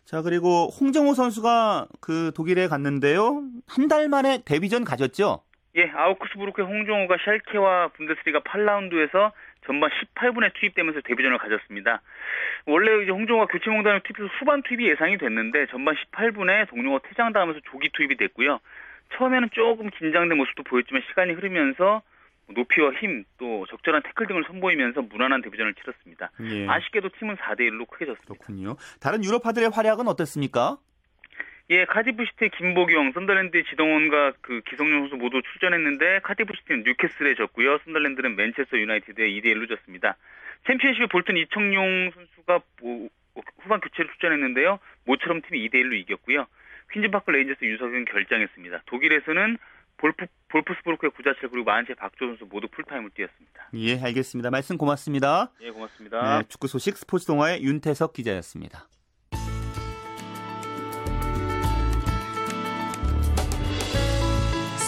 자 0.06 0.22
그리고 0.22 0.68
홍정호 0.80 1.14
선수가 1.16 1.88
그 2.00 2.32
독일에 2.36 2.68
갔는데요. 2.68 3.42
한 3.68 3.88
달 3.88 4.08
만에 4.10 4.44
데뷔전 4.46 4.84
가졌죠. 4.84 5.42
예, 5.76 5.90
아우크스부르크의 5.90 6.68
홍정호가 6.68 7.18
샬케와 7.26 7.88
분데스리가 7.90 8.42
8라운드에서 8.42 9.32
전반 9.66 9.90
18분에 9.90 10.54
투입되면서 10.54 11.02
데뷔전을 11.02 11.38
가졌습니다. 11.38 12.02
원래 12.66 13.04
이제 13.04 13.12
홍정호가 13.12 13.48
교체 13.48 13.70
명단을 13.70 14.02
투입해서 14.02 14.30
후반 14.40 14.62
투입이 14.64 14.88
예상이 14.88 15.18
됐는데 15.18 15.68
전반 15.68 15.96
18분에 15.96 16.70
동료가 16.70 17.00
퇴장당하면서 17.08 17.62
조기 17.72 17.90
투입이 17.94 18.16
됐고요. 18.18 18.60
처음에는 19.16 19.50
조금 19.52 19.90
긴장된 19.90 20.38
모습도 20.38 20.64
보였지만 20.64 21.04
시간이 21.10 21.34
흐르면서 21.34 22.02
높이와 22.48 22.92
힘, 22.94 23.24
또 23.38 23.66
적절한 23.70 24.04
태클 24.04 24.28
등을 24.28 24.44
선보이면서 24.46 25.02
무난한 25.04 25.42
데뷔전을 25.42 25.74
치렀습니다. 25.76 26.30
예. 26.42 26.68
아쉽게도 26.68 27.10
팀은 27.18 27.38
4대 27.38 27.62
1로 27.62 27.90
크게 27.90 28.06
졌습니다. 28.06 28.34
그렇군요. 28.36 28.76
다른 29.00 29.24
유럽파들의 29.24 29.70
활약은 29.70 30.08
어땠습니까? 30.08 30.78
예, 31.72 31.86
카디프시티의 31.86 32.52
김보경, 32.52 33.14
선더랜드의 33.14 33.64
지동원과 33.66 34.34
그 34.42 34.62
기성용 34.70 35.02
선수 35.02 35.16
모두 35.16 35.42
출전했는데 35.42 36.20
카디프시티는 36.24 36.84
뉴캐슬에 36.84 37.36
졌고요. 37.36 37.80
선더랜드는 37.86 38.36
맨체스터 38.36 38.78
유나이티드에 38.78 39.28
2대 39.30 39.46
1로 39.46 39.68
졌습니다. 39.68 40.16
챔피언십에 40.68 41.08
볼튼 41.08 41.38
이청용 41.38 42.12
선수가 42.14 42.60
뭐 42.82 43.10
후반 43.62 43.80
교체로 43.82 44.10
출전했는데요. 44.10 44.80
모처럼 45.06 45.42
팀이 45.42 45.68
2대 45.68 45.76
1로 45.76 45.94
이겼고요. 45.94 46.46
퀸즈파크 46.92 47.32
레인저스 47.32 47.66
윤석영 47.66 48.06
결장했습니다. 48.06 48.84
독일에서는 48.86 49.58
볼프, 49.98 50.26
볼프스부르크의 50.50 51.12
구자철 51.12 51.50
그리고 51.50 51.66
만체 51.66 51.94
박조 51.94 52.28
선수 52.28 52.46
모두 52.46 52.68
풀타임을 52.68 53.10
뛰었습니다. 53.12 53.70
예, 53.76 54.00
알겠습니다. 54.00 54.52
말씀 54.52 54.78
고맙습니다. 54.78 55.52
예, 55.62 55.72
고맙습니다. 55.72 56.40
네, 56.40 56.48
축구 56.48 56.68
소식 56.68 56.98
스포츠 56.98 57.26
동아의 57.26 57.64
윤태석 57.64 58.14
기자였습니다. 58.14 58.88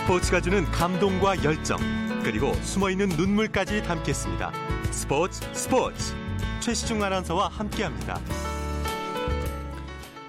스포츠가 0.08 0.40
주는 0.40 0.64
감동과 0.64 1.44
열정 1.44 1.78
그리고 2.24 2.54
숨어있는 2.54 3.10
눈물까지 3.10 3.84
담겠습니다. 3.84 4.54
스포츠 4.90 5.42
스포츠 5.52 6.14
최시중 6.62 7.04
아나운서와 7.04 7.50
함께합니다. 7.50 8.18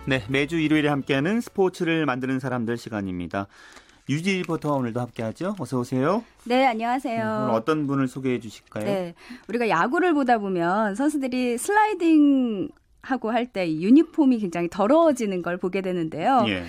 네, 0.04 0.24
매주 0.28 0.58
일요일에 0.58 0.88
함께하는 0.88 1.40
스포츠를 1.40 2.06
만드는 2.06 2.40
사람들 2.40 2.76
시간입니다. 2.76 3.46
유지 4.08 4.38
리포터 4.38 4.72
오늘도 4.74 4.98
함께하죠. 4.98 5.54
어서 5.60 5.78
오세요. 5.78 6.24
네, 6.42 6.66
안녕하세요. 6.66 7.42
오늘 7.44 7.54
어떤 7.54 7.86
분을 7.86 8.08
소개해 8.08 8.40
주실까요? 8.40 8.84
네, 8.84 9.14
우리가 9.46 9.68
야구를 9.68 10.12
보다 10.12 10.38
보면 10.38 10.96
선수들이 10.96 11.56
슬라이딩 11.56 12.68
하고 13.00 13.30
할 13.30 13.46
때 13.46 13.72
유니폼이 13.72 14.38
굉장히 14.40 14.68
더러워지는 14.68 15.40
걸 15.42 15.56
보게 15.56 15.82
되는데요. 15.82 16.44
예. 16.48 16.64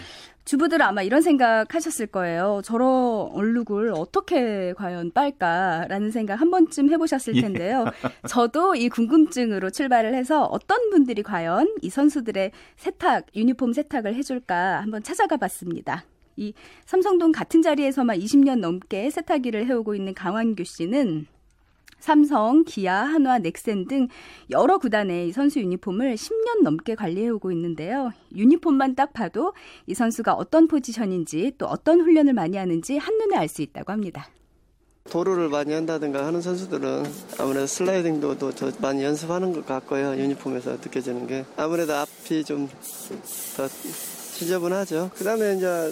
주부들은 0.50 0.84
아마 0.84 1.04
이런 1.04 1.22
생각 1.22 1.76
하셨을 1.76 2.08
거예요. 2.08 2.62
저런 2.64 3.30
얼룩을 3.34 3.94
어떻게 3.96 4.74
과연 4.74 5.12
빨까라는 5.12 6.10
생각 6.10 6.42
한 6.42 6.50
번쯤 6.50 6.90
해보셨을 6.90 7.36
예. 7.36 7.42
텐데요. 7.42 7.86
저도 8.28 8.74
이 8.74 8.90
궁금증으로 8.90 9.70
출발을 9.70 10.16
해서 10.16 10.46
어떤 10.46 10.90
분들이 10.90 11.22
과연 11.22 11.76
이 11.84 11.92
선수들의 11.92 12.52
세탁, 12.78 13.28
유니폼 13.36 13.74
세탁을 13.74 14.16
해줄까 14.16 14.82
한번 14.82 15.04
찾아가 15.04 15.38
봤습니다. 15.38 16.04
이 16.36 16.56
삼성동 16.88 17.32
같은 17.32 17.62
자리에서만 17.62 18.18
20년 18.18 18.58
넘게 18.58 19.12
세탁일을 19.12 19.68
해오고 19.68 19.94
있는 19.94 20.16
강완규 20.16 20.64
씨는 20.64 21.28
삼성, 22.00 22.64
기아, 22.66 23.04
한화, 23.04 23.40
넥센 23.40 23.88
등 23.88 24.08
여러 24.50 24.78
구단의 24.78 25.32
선수 25.32 25.60
유니폼을 25.60 26.16
10년 26.16 26.64
넘게 26.64 26.96
관리해오고 26.96 27.52
있는데요. 27.52 28.12
유니폼만 28.36 28.96
딱 28.96 29.14
봐도 29.14 29.54
이 29.88 29.94
선수가 29.94 30.34
어떤 30.34 30.68
포지션인지 30.68 31.54
또 31.58 31.66
어떤 31.68 32.02
훈련을 32.02 32.34
많이 32.34 32.58
하는지 32.58 32.98
한눈에 32.98 33.36
알 33.36 33.48
수 33.50 33.62
있다고 33.64 33.92
합니다. 33.92 34.28
도루를 35.10 35.50
많이 35.50 35.74
한다든가 35.74 36.24
하는 36.28 36.40
선수들은 36.40 37.04
아무래도 37.40 37.66
슬라이딩도 37.66 38.38
더 38.38 38.72
많이 38.80 39.04
연습하는 39.04 39.54
것 39.54 39.66
같고요. 39.66 40.16
유니폼에서 40.16 40.74
느껴지는 40.74 41.26
게 41.26 41.46
아무래도 41.58 41.96
앞이 41.96 42.44
좀 42.44 42.70
더 43.58 43.68
지저분하죠. 43.68 45.10
그다음에 45.16 45.56
이제 45.56 45.92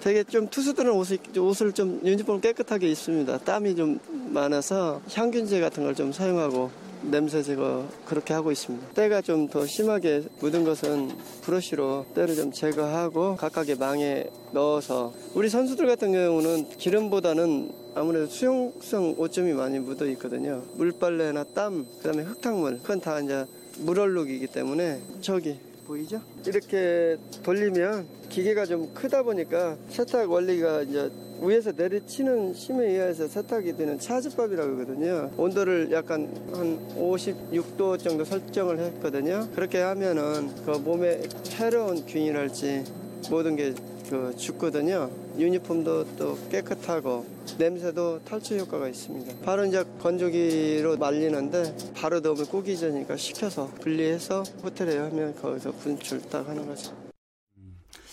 되게 0.00 0.24
좀 0.24 0.48
투수들은 0.48 0.90
옷을, 0.92 1.18
옷을 1.38 1.72
좀 1.72 2.00
유니폼 2.04 2.40
깨끗하게 2.40 2.88
입습니다. 2.90 3.38
땀이 3.38 3.74
좀 3.76 3.98
많아서 4.30 5.00
향균제 5.12 5.60
같은 5.60 5.82
걸 5.84 5.94
좀 5.94 6.12
사용하고 6.12 6.70
냄새 7.02 7.42
제거 7.42 7.86
그렇게 8.06 8.32
하고 8.34 8.50
있습니다. 8.50 8.88
때가 8.94 9.20
좀 9.20 9.48
더 9.48 9.66
심하게 9.66 10.22
묻은 10.40 10.64
것은 10.64 11.10
브러쉬로 11.42 12.06
때를 12.14 12.34
좀 12.34 12.50
제거하고 12.50 13.36
각각의 13.36 13.76
망에 13.76 14.24
넣어서 14.52 15.12
우리 15.34 15.48
선수들 15.50 15.86
같은 15.86 16.12
경우는 16.12 16.70
기름보다는 16.78 17.70
아무래도 17.94 18.26
수용성 18.26 19.14
오점이 19.18 19.52
많이 19.52 19.78
묻어 19.78 20.06
있거든요. 20.06 20.62
물빨래나 20.74 21.44
땀, 21.54 21.86
그다음에 21.98 22.22
흙탕물, 22.24 22.78
그건 22.78 23.00
다 23.00 23.20
이제 23.20 23.44
물얼룩이기 23.78 24.46
때문에 24.48 25.00
저기 25.20 25.58
보이죠? 25.86 26.20
이렇게 26.46 27.16
돌리면 27.42 28.06
기계가 28.28 28.66
좀 28.66 28.92
크다 28.94 29.22
보니까 29.22 29.76
세탁 29.88 30.30
원리가 30.30 30.82
이제 30.82 31.10
위에서 31.42 31.72
내리치는 31.72 32.52
힘에 32.54 32.86
의해서 32.86 33.26
세탁이 33.26 33.76
되는 33.76 33.98
차즈밥이라고 33.98 34.72
하거든요. 34.72 35.30
온도를 35.36 35.90
약간 35.92 36.28
한 36.52 36.78
56도 36.96 37.98
정도 37.98 38.24
설정을 38.24 38.78
했거든요. 38.78 39.48
그렇게 39.54 39.78
하면은 39.80 40.54
그 40.64 40.70
몸에 40.78 41.22
해로운 41.58 42.06
균이랄지 42.06 42.84
모든 43.30 43.56
게 43.56 43.74
그 44.08 44.34
죽거든요. 44.36 45.10
유니폼도 45.38 46.16
또 46.16 46.38
깨끗하고 46.48 47.26
냄새도 47.58 48.24
탈취 48.24 48.58
효과가 48.58 48.88
있습니다. 48.88 49.44
바로 49.44 49.64
이제 49.64 49.84
건조기로 50.00 50.96
말리는데 50.96 51.76
바로 51.94 52.20
넣으면 52.20 52.46
꾸기 52.46 52.76
전이니까 52.78 53.16
식혀서 53.16 53.66
분리해서 53.80 54.42
호텔에 54.62 54.98
하면 54.98 55.34
거기서 55.36 55.72
분출 55.72 56.20
딱 56.28 56.48
하는 56.48 56.66
거죠. 56.66 56.94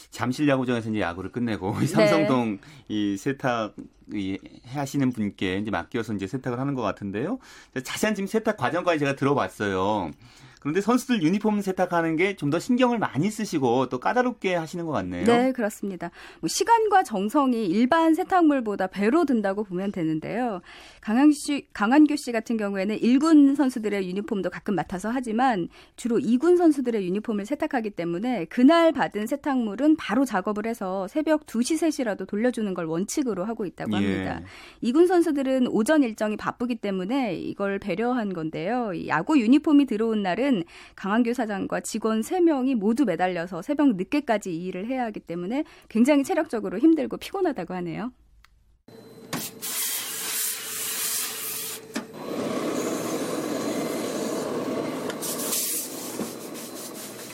잠실 0.10 0.48
야구장에서 0.48 0.90
이제 0.90 1.00
야구를 1.00 1.32
끝내고 1.32 1.76
이 1.82 1.88
삼성동 1.88 2.52
네. 2.52 2.60
이 2.90 3.18
세탁 3.18 3.76
이 4.14 4.38
하시는 4.66 5.12
분께 5.12 5.58
이제 5.58 5.72
맡겨서 5.72 6.14
이제 6.14 6.28
세탁을 6.28 6.60
하는 6.60 6.74
것 6.74 6.82
같은데요. 6.82 7.40
자세한 7.82 8.16
지금 8.16 8.28
세탁 8.28 8.58
과정까지 8.58 9.00
제가 9.00 9.16
들어봤어요. 9.16 10.12
그런데 10.62 10.80
선수들 10.82 11.24
유니폼 11.24 11.62
세탁하는 11.62 12.15
게 12.17 12.36
좀 12.38 12.52
더 12.52 12.60
신경을 12.60 13.00
많이 13.00 13.32
쓰시고 13.32 13.89
또 13.89 14.00
까다롭게 14.00 14.56
하시는 14.56 14.86
것 14.86 14.91
같네요. 14.91 15.26
네, 15.26 15.52
그렇습니다. 15.54 16.12
뭐 16.39 16.47
시간과 16.47 17.04
정성이 17.04 17.65
일반 17.65 18.13
세탁물보다 18.13 18.88
배로 18.88 19.26
든다고 19.26 19.63
보면 19.63 19.91
되는데요. 19.91 20.62
강한규 21.02 21.34
씨, 21.34 21.67
강한규 21.74 22.15
씨 22.17 22.32
같은 22.32 22.58
경우에는 22.58 22.97
1군 23.00 23.56
선수들의 23.56 24.08
유니폼도 24.08 24.50
가끔 24.50 24.76
맡아서 24.76 25.10
하지만 25.10 25.69
주로 25.95 26.17
2군 26.19 26.58
선수들의 26.58 27.06
유니폼을 27.08 27.45
세탁하기 27.45 27.91
때문에 27.91 28.45
그날 28.45 28.91
받은 28.91 29.28
세탁물은 29.28 29.95
바로 29.95 30.26
작업을 30.26 30.65
해서 30.67 31.08
새벽 31.08 31.45
2시, 31.45 31.78
3시라도 31.78 32.28
돌려주는 32.28 32.74
걸 32.74 32.86
원칙으로 32.86 33.45
하고 33.45 33.65
있다고 33.65 33.95
합니다. 33.95 34.41
예. 34.84 34.91
2군 34.91 35.08
선수들은 35.08 35.67
오전 35.67 36.04
일정이 36.04 36.38
바쁘기 36.38 36.76
때문에 36.76 37.36
이걸 37.36 37.80
배려한 37.80 38.34
건데요. 38.34 38.91
야구 39.08 39.39
유니폼이 39.39 39.86
들어온 39.86 40.21
날은 40.21 40.51
일은 40.52 40.64
강한규 40.96 41.34
사장과 41.34 41.80
직원 41.80 42.22
3명이 42.22 42.76
모두 42.76 43.06
매달려서 43.06 43.62
새벽 43.62 43.96
늦게까지 43.96 44.54
이 44.54 44.66
일을 44.66 44.86
해야 44.88 45.06
하기 45.06 45.22
때문에 45.22 45.64
굉장히 45.90 46.24
체력적으로 46.24 46.78
힘들고 46.78 47.18
피곤하다고 47.18 47.74
하네요. 47.76 48.12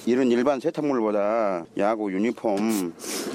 이런 0.05 0.31
일반 0.31 0.61
세탁물보다 0.61 1.65
야구 1.77 2.13
유니폼 2.13 2.93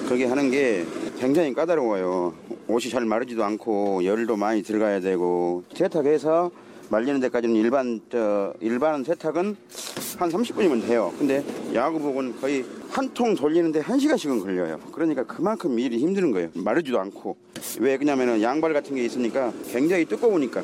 그게 0.08 0.24
하는 0.24 0.50
게 0.50 0.86
굉장히 1.18 1.52
까다로워요. 1.52 2.32
옷이 2.68 2.88
잘 2.88 3.04
마르지도 3.04 3.44
않고 3.44 4.04
열도 4.04 4.36
많이 4.36 4.62
들어가야 4.62 5.00
되고 5.00 5.64
세탁해서 5.74 6.50
말리는 6.92 7.20
데까지는 7.20 7.56
일반 7.56 8.00
저 8.10 8.52
일반 8.60 9.02
세탁은 9.02 9.56
한 10.18 10.28
30분이면 10.30 10.86
돼요. 10.86 11.10
근데 11.18 11.42
야구복은 11.72 12.38
거의 12.38 12.66
한 12.90 13.08
통 13.14 13.34
돌리는데 13.34 13.80
1시간씩은 13.80 14.42
걸려요. 14.42 14.78
그러니까 14.92 15.24
그만큼 15.24 15.78
일이 15.78 15.96
힘든 15.98 16.30
거예요. 16.32 16.50
마르지도 16.54 17.00
않고. 17.00 17.34
왜 17.80 17.96
그냐면은 17.96 18.42
양발 18.42 18.74
같은 18.74 18.94
게 18.94 19.04
있으니까 19.06 19.50
굉장히 19.70 20.04
두꺼우니까. 20.04 20.62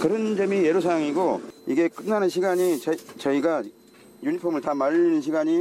그런 0.00 0.34
점이 0.34 0.64
예로사항이고 0.64 1.42
이게 1.66 1.88
끝나는 1.88 2.30
시간이 2.30 2.80
저, 2.80 2.94
저희가 3.18 3.62
유니폼을 4.22 4.62
다 4.62 4.72
말리는 4.74 5.20
시간이 5.20 5.60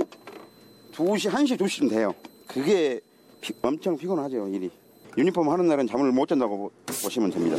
2시, 0.94 1.30
1시, 1.30 1.58
2시쯤 1.60 1.90
돼요. 1.90 2.16
그게 2.48 3.02
피, 3.42 3.54
엄청 3.62 3.98
피곤하죠, 3.98 4.48
일이. 4.48 4.72
유니폼 5.18 5.50
하는 5.50 5.68
날은 5.68 5.88
잠을 5.88 6.12
못 6.14 6.28
잔다고 6.28 6.72
보시면 7.04 7.32
됩니다. 7.32 7.58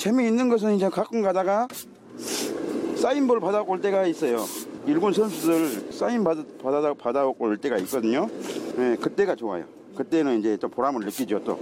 재미있는 0.00 0.48
것은 0.48 0.76
이제 0.76 0.88
가끔 0.88 1.20
가다가 1.20 1.68
사인볼 2.96 3.38
받아올 3.38 3.82
때가 3.82 4.06
있어요. 4.06 4.46
일본 4.86 5.12
선수들 5.12 5.92
사인 5.92 6.24
받아, 6.24 6.42
받아, 6.62 6.94
받아올 6.94 7.58
때가 7.58 7.76
있거든요. 7.80 8.26
네, 8.78 8.96
그때가 8.96 9.36
좋아요. 9.36 9.66
그때는 9.94 10.40
이제 10.40 10.56
또 10.56 10.68
보람을 10.68 11.04
느끼죠, 11.04 11.44
또. 11.44 11.60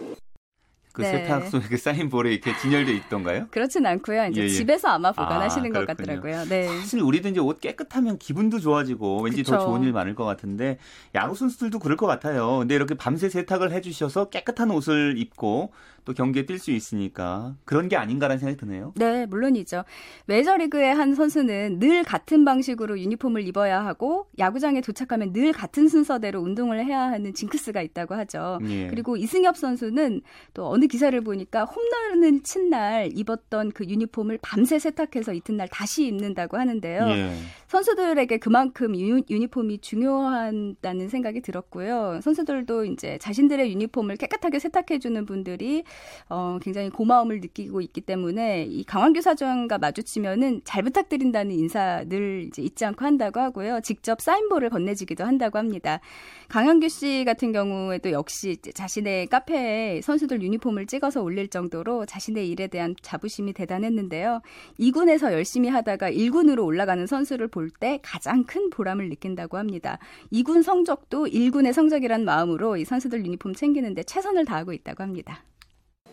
그 0.99 1.03
네. 1.03 1.13
세탁소에 1.13 1.61
그 1.69 1.77
사인볼에 1.79 2.33
이렇게 2.33 2.57
진열돼 2.57 2.93
있던가요? 2.93 3.47
그렇진 3.51 3.87
않고요. 3.87 4.27
이제 4.27 4.41
예, 4.41 4.45
예. 4.47 4.49
집에서 4.49 4.89
아마 4.89 5.13
보관하시는 5.13 5.75
아, 5.75 5.79
것 5.79 5.87
같더라고요. 5.87 6.45
네. 6.49 6.67
사실 6.67 7.01
우리도 7.01 7.29
이제 7.29 7.41
옷 7.41 7.61
깨끗하면 7.61 8.19
기분도 8.19 8.59
좋아지고 8.59 9.23
왠지 9.23 9.43
그쵸. 9.43 9.53
더 9.53 9.65
좋은 9.65 9.85
일 9.85 9.93
많을 9.93 10.17
것 10.17 10.25
같은데 10.25 10.79
야구 11.15 11.37
선수들도 11.37 11.79
그럴 11.79 11.97
것 11.97 12.07
같아요. 12.09 12.59
근데 12.59 12.75
이렇게 12.75 12.95
밤새 12.95 13.29
세탁을 13.29 13.71
해주셔서 13.71 14.31
깨끗한 14.31 14.73
옷을 14.73 15.15
입고 15.19 15.73
또 16.05 16.15
경기에 16.15 16.45
뛸 16.47 16.59
수 16.59 16.71
있으니까 16.71 17.57
그런 17.65 17.89
게 17.89 17.97
아닌가라는 17.97 18.39
생각이 18.39 18.59
드네요. 18.59 18.93
네, 18.97 19.27
물론이죠. 19.27 19.85
메저리그의 20.27 20.95
한 20.95 21.15
선수는 21.15 21.79
늘 21.81 22.03
같은 22.03 22.45
방식으로 22.45 22.99
유니폼을 22.99 23.47
입어야 23.47 23.85
하고 23.85 24.27
야구장에 24.39 24.81
도착하면 24.81 25.33
늘 25.33 25.53
같은 25.53 25.89
순서대로 25.89 26.41
운동을 26.41 26.85
해야 26.85 27.01
하는 27.03 27.35
징크스가 27.35 27.83
있다고 27.83 28.15
하죠. 28.15 28.59
예. 28.69 28.89
그리고 28.89 29.17
이승엽 29.17 29.57
선수는 29.57 30.23
또 30.55 30.69
어느 30.71 30.87
기사를 30.87 31.19
보니까 31.21 31.65
홈런을 31.65 32.43
친 32.43 32.69
날 32.69 33.09
입었던 33.15 33.73
그 33.73 33.85
유니폼을 33.87 34.41
밤새 34.43 34.79
세탁해서 34.79 35.33
이튿날 35.33 35.69
다시 35.69 36.07
입는다고 36.07 36.59
하는데요. 36.59 37.07
예. 37.09 37.33
선수들에게 37.69 38.37
그만큼 38.39 38.95
유, 38.97 39.23
유니폼이 39.31 39.79
중요하다는 39.79 41.09
생각이 41.09 41.41
들었고요. 41.41 42.21
선수들도 42.23 42.85
이제 42.87 43.19
자신들의 43.19 43.71
유니폼을 43.73 44.17
깨끗하게 44.17 44.59
세탁해주는 44.59 45.25
분들이 45.27 45.85
어, 46.29 46.59
굉장히 46.61 46.91
고마움을 46.91 47.41
느끼고 47.41 47.81
있기 47.81 48.03
때문에 48.03 48.65
이 48.65 48.85
강환규 48.85 49.23
사장과 49.23 49.79
마주치면은 49.79 50.61
잘 50.65 50.83
부탁드린다는 50.83 51.55
인사 51.55 52.05
늘 52.09 52.45
이제 52.49 52.63
잊지 52.63 52.85
않고 52.85 53.05
한다고 53.05 53.41
하고요. 53.41 53.81
직접 53.81 54.21
사인볼을 54.21 54.71
건네주기도 54.71 55.25
한다고 55.25 55.59
합니다. 55.59 56.01
강현규 56.49 56.89
씨 56.89 57.25
같은 57.25 57.53
경우에도 57.53 58.11
역시 58.13 58.59
자신의 58.75 59.29
카페에 59.29 60.01
선수들 60.03 60.43
유니폼을 60.43 60.87
찍어서 60.87 61.23
올릴 61.23 61.49
정도로 61.49 62.07
자신의 62.07 62.49
일에 62.51 62.67
대한 62.67 62.95
자부심이 63.01 63.53
대단했는데요. 63.53 64.43
2군에서 64.81 65.33
열심히 65.33 65.69
하다가 65.69 66.11
1군으로 66.11 66.65
올라가는 66.65 67.07
선수를 67.07 67.49
볼 67.49 67.69
때 67.81 68.01
가장 68.03 68.45
큰 68.45 68.71
보람을 68.71 69.09
느낀다고 69.09 69.57
합니다. 69.59 69.99
2군 70.33 70.63
성적도 70.63 71.27
1군의 71.27 71.73
성적이란 71.73 72.25
마음으로 72.25 72.77
이 72.77 72.85
선수들 72.85 73.25
유니폼 73.25 73.55
챙기는데 73.55 74.03
최선을 74.05 74.45
다하고 74.47 74.73
있다고 74.73 75.03
합니다. 75.03 75.45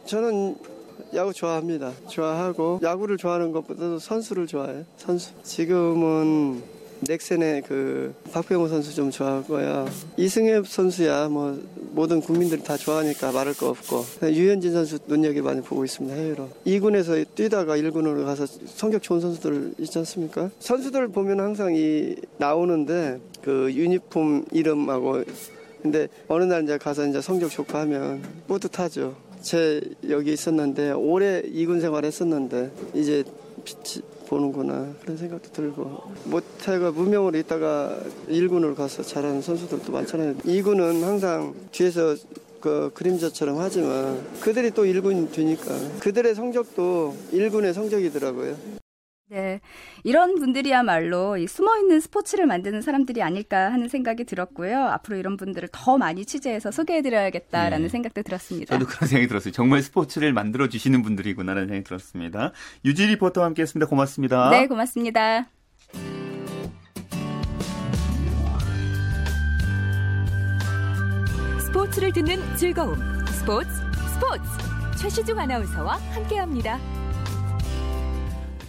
저는 0.06 0.56
야구 1.14 1.34
좋아합니다. 1.34 1.92
좋아하고 2.10 2.80
야구를 2.84 3.18
좋아하는 3.18 3.52
것보다도 3.52 4.00
선수를 4.00 4.48
좋아해요. 4.48 4.84
선수. 4.98 5.32
지금은 5.44 6.62
넥센의 7.02 7.62
그 7.64 8.14
박병호 8.32 8.68
선수 8.68 8.94
좀 8.94 9.12
좋아하고요. 9.12 9.88
이승엽 10.18 10.68
선수야 10.68 11.28
뭐 11.30 11.60
모든 11.92 12.22
국민들이 12.22 12.64
다 12.64 12.78
좋아하니까 12.78 13.32
말할 13.32 13.54
거 13.54 13.70
없고 13.70 14.06
유현진 14.24 14.74
선수 14.74 15.00
눈여겨 15.08 15.42
많이 15.42 15.62
보고 15.62 15.84
있습니다 15.84 16.16
해외로. 16.16 16.50
2군에서 16.66 17.26
뛰다가 17.36 17.78
1군으로 17.78 18.26
가서 18.26 18.46
성격 18.46 19.02
좋은 19.04 19.20
선수들 19.20 19.76
있지 19.80 19.98
않습니까? 20.00 20.50
선수들 20.60 21.10
보면 21.10 21.40
항상 21.40 21.76
이 21.76 22.16
나오는데 22.38 23.20
그 23.44 23.72
유니폼 23.74 24.46
이름하고 24.52 25.24
근데 25.82 26.08
어느 26.28 26.44
날 26.46 26.64
이제 26.64 26.80
가서 26.80 27.06
이제 27.06 27.22
성적 27.22 27.52
좋고 27.52 27.78
하면 27.78 28.24
뿌듯하죠. 28.48 29.16
제 29.42 29.82
여기 30.10 30.34
있었는데 30.34 30.92
오래 30.92 31.42
이군 31.46 31.82
생활했었는데 31.82 32.72
이제 32.94 33.24
빛이 33.64 34.04
보는구나 34.28 34.94
그런 35.02 35.18
생각도 35.18 35.52
들고 35.52 36.02
못해가 36.26 36.92
무명으로 36.92 37.38
있다가 37.40 38.00
1군으로 38.28 38.76
가서 38.76 39.04
잘하는 39.04 39.42
선수들도 39.42 39.92
많잖아요. 39.92 40.36
2군은 40.38 41.02
항상 41.02 41.54
뒤에서 41.72 42.16
그 42.60 42.90
그림자처럼 42.96 43.60
하지만 43.60 44.26
그들이 44.40 44.72
또 44.72 44.86
1군 44.86 45.32
되니까 45.32 45.78
그들의 46.00 46.34
성적도 46.34 47.16
1군의 47.32 47.74
성적이더라고요. 47.74 48.85
네. 49.28 49.60
이런 50.04 50.36
분들이야말로 50.36 51.36
숨어 51.48 51.78
있는 51.78 52.00
스포츠를 52.00 52.46
만드는 52.46 52.82
사람들이 52.82 53.24
아닐까 53.24 53.72
하는 53.72 53.88
생각이 53.88 54.24
들었고요. 54.24 54.78
앞으로 54.80 55.18
이런 55.18 55.36
분들을 55.36 55.68
더 55.72 55.98
많이 55.98 56.26
취재해서 56.26 56.70
소개해 56.70 57.02
드려야겠다라는 57.02 57.84
네. 57.84 57.90
생각도 57.90 58.22
들었습니다. 58.22 58.76
저도 58.76 58.86
그런 58.86 59.08
생각이 59.08 59.28
들었어요. 59.28 59.52
정말 59.52 59.82
스포츠를 59.82 60.32
만들어 60.32 60.70
주시는 60.70 61.02
분들이구나라는 61.02 61.68
생각이 61.68 61.84
들었습니다. 61.86 62.52
유지 62.86 63.08
리포터와 63.08 63.48
함께 63.48 63.64
했습니다. 63.64 63.90
고맙습니다. 63.90 64.50
네, 64.52 64.68
고맙습니다. 64.68 65.48
스포츠를 71.66 72.14
듣는 72.14 72.56
즐거움. 72.56 72.96
스포츠 73.28 73.70
스포츠. 74.14 75.00
최시중 75.00 75.40
아나운서와 75.40 75.96
함께 76.14 76.38
합니다. 76.38 76.80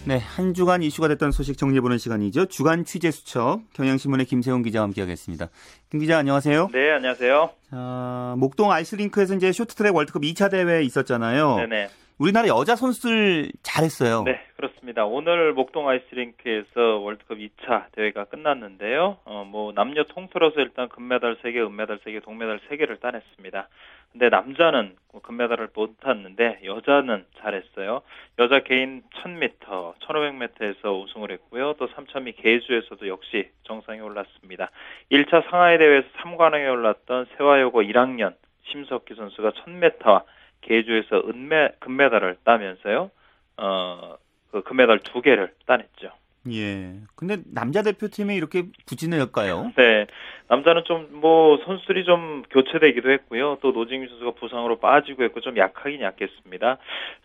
네, 0.07 0.19
한 0.19 0.53
주간 0.53 0.83
이슈가 0.83 1.09
됐던 1.09 1.33
소식 1.33 1.57
정리해보는 1.57 1.97
시간이죠. 1.97 2.45
주간 2.45 2.85
취재 2.85 3.11
수첩 3.11 3.59
경향신문의 3.73 4.25
김세용 4.25 4.61
기자와 4.61 4.85
함께하겠습니다. 4.85 5.49
김 5.89 5.99
기자 5.99 6.17
안녕하세요. 6.17 6.69
네, 6.71 6.91
안녕하세요. 6.91 7.49
자, 7.69 8.35
목동 8.37 8.71
아이스링크에서 8.71 9.35
이제 9.35 9.51
쇼트트랙 9.51 9.93
월드컵 9.93 10.21
2차 10.21 10.49
대회 10.49 10.81
있었잖아요. 10.81 11.57
네네. 11.57 11.89
우리나라 12.19 12.47
여자 12.47 12.75
선수들 12.75 13.51
잘했어요. 13.61 14.23
네, 14.23 14.41
그렇습니다. 14.55 15.05
오늘 15.05 15.53
목동 15.53 15.87
아이스링크에서 15.87 16.97
월드컵 16.97 17.37
2차 17.37 17.91
대회가 17.91 18.25
끝났는데요. 18.25 19.17
어, 19.23 19.45
뭐 19.47 19.71
남녀 19.71 20.03
통틀어서 20.03 20.59
일단 20.61 20.89
금메달 20.89 21.35
3개, 21.37 21.57
은메달 21.57 21.99
3개, 21.99 22.23
동메달 22.23 22.59
3개를 22.67 22.99
따냈습니다. 22.99 23.67
근데 24.11 24.29
남자는 24.29 24.95
금메달을 25.21 25.69
못 25.75 25.99
탔는데 25.99 26.61
여자는 26.63 27.25
잘했어요. 27.37 28.01
여자 28.39 28.61
개인 28.61 29.03
1000m, 29.21 29.99
1500m에서 29.99 31.03
우승을 31.03 31.31
했고요. 31.33 31.75
또 31.77 31.87
3000m 31.87 32.41
계주에서도 32.41 33.07
역시 33.07 33.51
정상에 33.63 33.99
올랐습니다. 33.99 34.71
1차 35.11 35.47
상하이 35.51 35.77
대회에서 35.77 36.07
3관왕에 36.23 36.67
올랐던 36.71 37.27
세화여고 37.37 37.83
1학년 37.83 38.33
심석희 38.71 39.13
선수가 39.15 39.51
1000m와 39.51 40.23
계주에서 40.67 41.23
은메 41.27 41.75
금메달을 41.79 42.37
따면서요. 42.43 43.09
어, 43.57 44.17
그 44.51 44.61
금메달 44.63 44.99
두 44.99 45.21
개를 45.21 45.53
따냈죠. 45.65 46.11
예. 46.53 46.93
근데 47.15 47.37
남자 47.53 47.81
대표팀이 47.81 48.35
이렇게 48.35 48.63
부진할까요? 48.85 49.71
네. 49.77 50.07
남자는 50.49 50.83
좀 50.85 51.07
뭐 51.27 51.57
선수들이 51.65 52.05
좀 52.05 52.43
교체되기도 52.49 53.09
했고요. 53.11 53.57
또 53.61 53.71
노진규 53.71 54.07
선수가 54.07 54.31
부상으로 54.31 54.77
빠지고 54.79 55.23
했고 55.23 55.41
좀 55.41 55.57
약하긴 55.57 56.01
약했습니다. 56.01 56.77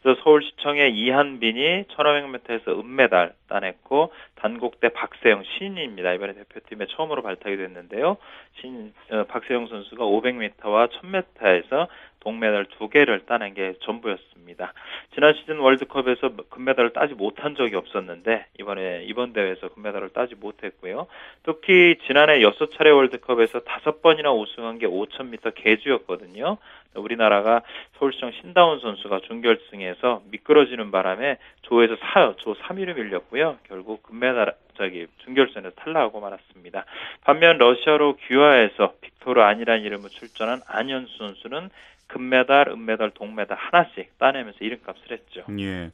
그래서 0.03 0.21
서울시청의 0.23 0.95
이한빈이 0.97 1.85
1500m에서 1.85 2.69
은메달 2.79 3.35
따냈고 3.49 4.13
단국대 4.37 4.89
박세영 4.91 5.45
신인입니다. 5.45 6.13
이번에 6.15 6.35
대표팀에 6.35 6.87
처음으로 6.91 7.23
발탁이 7.23 7.57
됐는데요. 7.57 8.17
신 8.61 8.93
어, 9.11 9.25
박세영 9.25 9.69
선수가 9.69 10.05
500m와 10.05 10.91
1000m에서 10.91 11.89
동메달 12.21 12.67
두 12.79 12.89
개를 12.89 13.27
따낸 13.27 13.53
게 13.55 13.75
전부였습니다. 13.83 14.73
지난 15.15 15.35
시즌 15.35 15.59
월드컵에서 15.59 16.31
금메달을 16.51 16.93
따지 16.93 17.15
못한 17.15 17.57
적이 17.57 17.77
없었는데 17.77 18.47
이번에 18.61 19.05
이번 19.13 19.35
대회에서 19.35 19.69
금메달을 19.69 20.11
따지 20.11 20.35
못했고요. 20.35 21.07
특히 21.43 21.97
지난해 22.07 22.43
여섯 22.43 22.71
차례 22.73 22.91
월드컵에서 22.91 23.61
다섯 23.61 24.01
번이나 24.01 24.33
우승한 24.33 24.79
게 24.79 24.87
5,000m 24.87 25.53
계주였거든요. 25.55 26.57
우리나라가 26.95 27.63
서울시청 27.99 28.33
신다운 28.41 28.81
선수가 28.81 29.21
준결승에서 29.21 30.23
미끄러지는 30.31 30.91
바람에 30.91 31.39
조에서 31.63 31.97
4, 31.97 32.35
조 32.39 32.55
3위를 32.55 32.97
밀렸고요. 32.97 33.59
결국 33.69 34.03
금메달 34.03 34.55
저기 34.77 35.07
준결승에서 35.25 35.71
탈락하고 35.71 36.21
말았습니다. 36.21 36.85
반면 37.23 37.59
러시아로 37.59 38.17
귀화해서 38.17 38.95
빅토르 39.01 39.41
안이라는 39.41 39.85
이름으로 39.85 40.09
출전한 40.09 40.61
안현수 40.67 41.19
선수는 41.19 41.69
금메달, 42.13 42.69
은메달, 42.69 43.13
동메달 43.15 43.57
하나씩 43.59 44.19
따내면서 44.19 44.59
이름값을 44.61 45.13
했죠. 45.13 45.45
예. 45.59 45.91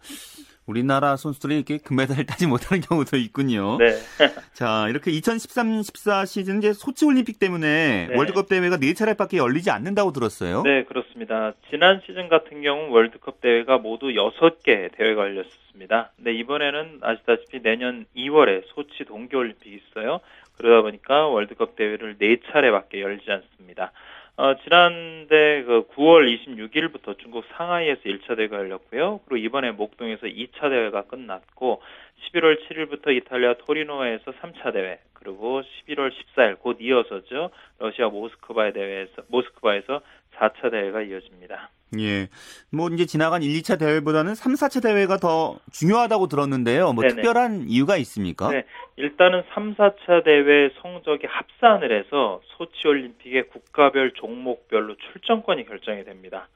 우리나라 0.66 1.16
선수들이 1.16 1.57
이렇게 1.57 1.78
금메달을 1.78 2.26
따지 2.26 2.46
못하는 2.46 2.83
경우도 2.83 3.16
있군요. 3.16 3.78
네. 3.78 3.87
자, 4.52 4.87
이렇게 4.88 5.11
2013-14 5.12 6.26
시즌 6.26 6.59
이제 6.59 6.72
소치 6.72 7.07
올림픽 7.07 7.38
때문에 7.38 8.09
네. 8.09 8.16
월드컵 8.16 8.48
대회가 8.48 8.76
네 8.76 8.92
차례밖에 8.92 9.38
열리지 9.38 9.70
않는다고 9.70 10.12
들었어요. 10.12 10.62
네, 10.64 10.85
그렇습니다. 10.85 11.54
지난 11.70 12.02
시즌 12.04 12.28
같은 12.28 12.62
경우 12.62 12.90
월드컵 12.90 13.40
대회가 13.40 13.78
모두 13.78 14.09
6개 14.09 14.90
대회가 14.96 15.22
열렸습니다. 15.22 16.11
근데 16.16 16.35
이번에는 16.35 16.98
아시다시피 17.00 17.62
내년 17.62 18.04
2월에 18.16 18.64
소치 18.74 19.04
동계 19.04 19.37
올림픽이 19.37 19.74
있어요. 19.76 20.20
그러다 20.59 20.83
보니까 20.83 21.28
월드컵 21.28 21.76
대회를 21.76 22.18
네 22.18 22.38
차례밖에 22.50 23.00
열지 23.00 23.31
않습니다. 23.31 23.92
어, 24.40 24.55
지난해 24.62 25.64
그 25.64 25.88
9월 25.96 26.33
26일부터 26.33 27.18
중국 27.18 27.44
상하이에서 27.57 28.03
1차 28.03 28.37
대회가 28.37 28.59
열렸고요. 28.59 29.18
그리고 29.27 29.37
이번에 29.37 29.72
목동에서 29.72 30.29
2차 30.29 30.70
대회가 30.70 31.03
끝났고 31.03 31.83
11월 32.22 32.57
7일부터 32.68 33.12
이탈리아 33.16 33.55
토리노에서 33.55 34.31
3차 34.31 34.72
대회 34.72 35.01
그리고 35.14 35.62
11월 35.62 36.12
14일 36.12 36.61
곧 36.61 36.79
이어서죠. 36.81 37.51
러시아 37.81 38.11
모스크바 38.11 38.70
대회에서 38.70 39.22
모스크바에서 39.27 40.03
4차 40.37 40.70
대회가 40.70 41.03
이어집니다. 41.03 41.70
예. 41.98 42.29
뭐 42.70 42.88
이제 42.90 43.07
지나간 43.07 43.42
1, 43.42 43.51
2차 43.61 43.79
대회보다는 43.79 44.35
3, 44.35 44.53
4차 44.53 44.83
대회가 44.83 45.16
더 45.16 45.59
중요하다고 45.72 46.27
들었는데요. 46.29 46.92
뭐 46.92 47.03
네네. 47.03 47.14
특별한 47.14 47.64
이유가 47.68 47.96
있습니까? 47.98 48.51
네. 48.51 48.64
일단은 48.96 49.42
3, 49.55 49.74
4차 49.74 50.24
대회 50.24 50.70
성적이 50.83 51.27
합산을 51.27 51.92
해서 51.92 52.40
소치 52.57 52.87
올림픽의 52.87 53.48
국가별 53.48 54.12
종목별로 54.12 54.96
출전권이 54.96 55.66
결정이 55.66 56.05
됩니다. 56.05 56.48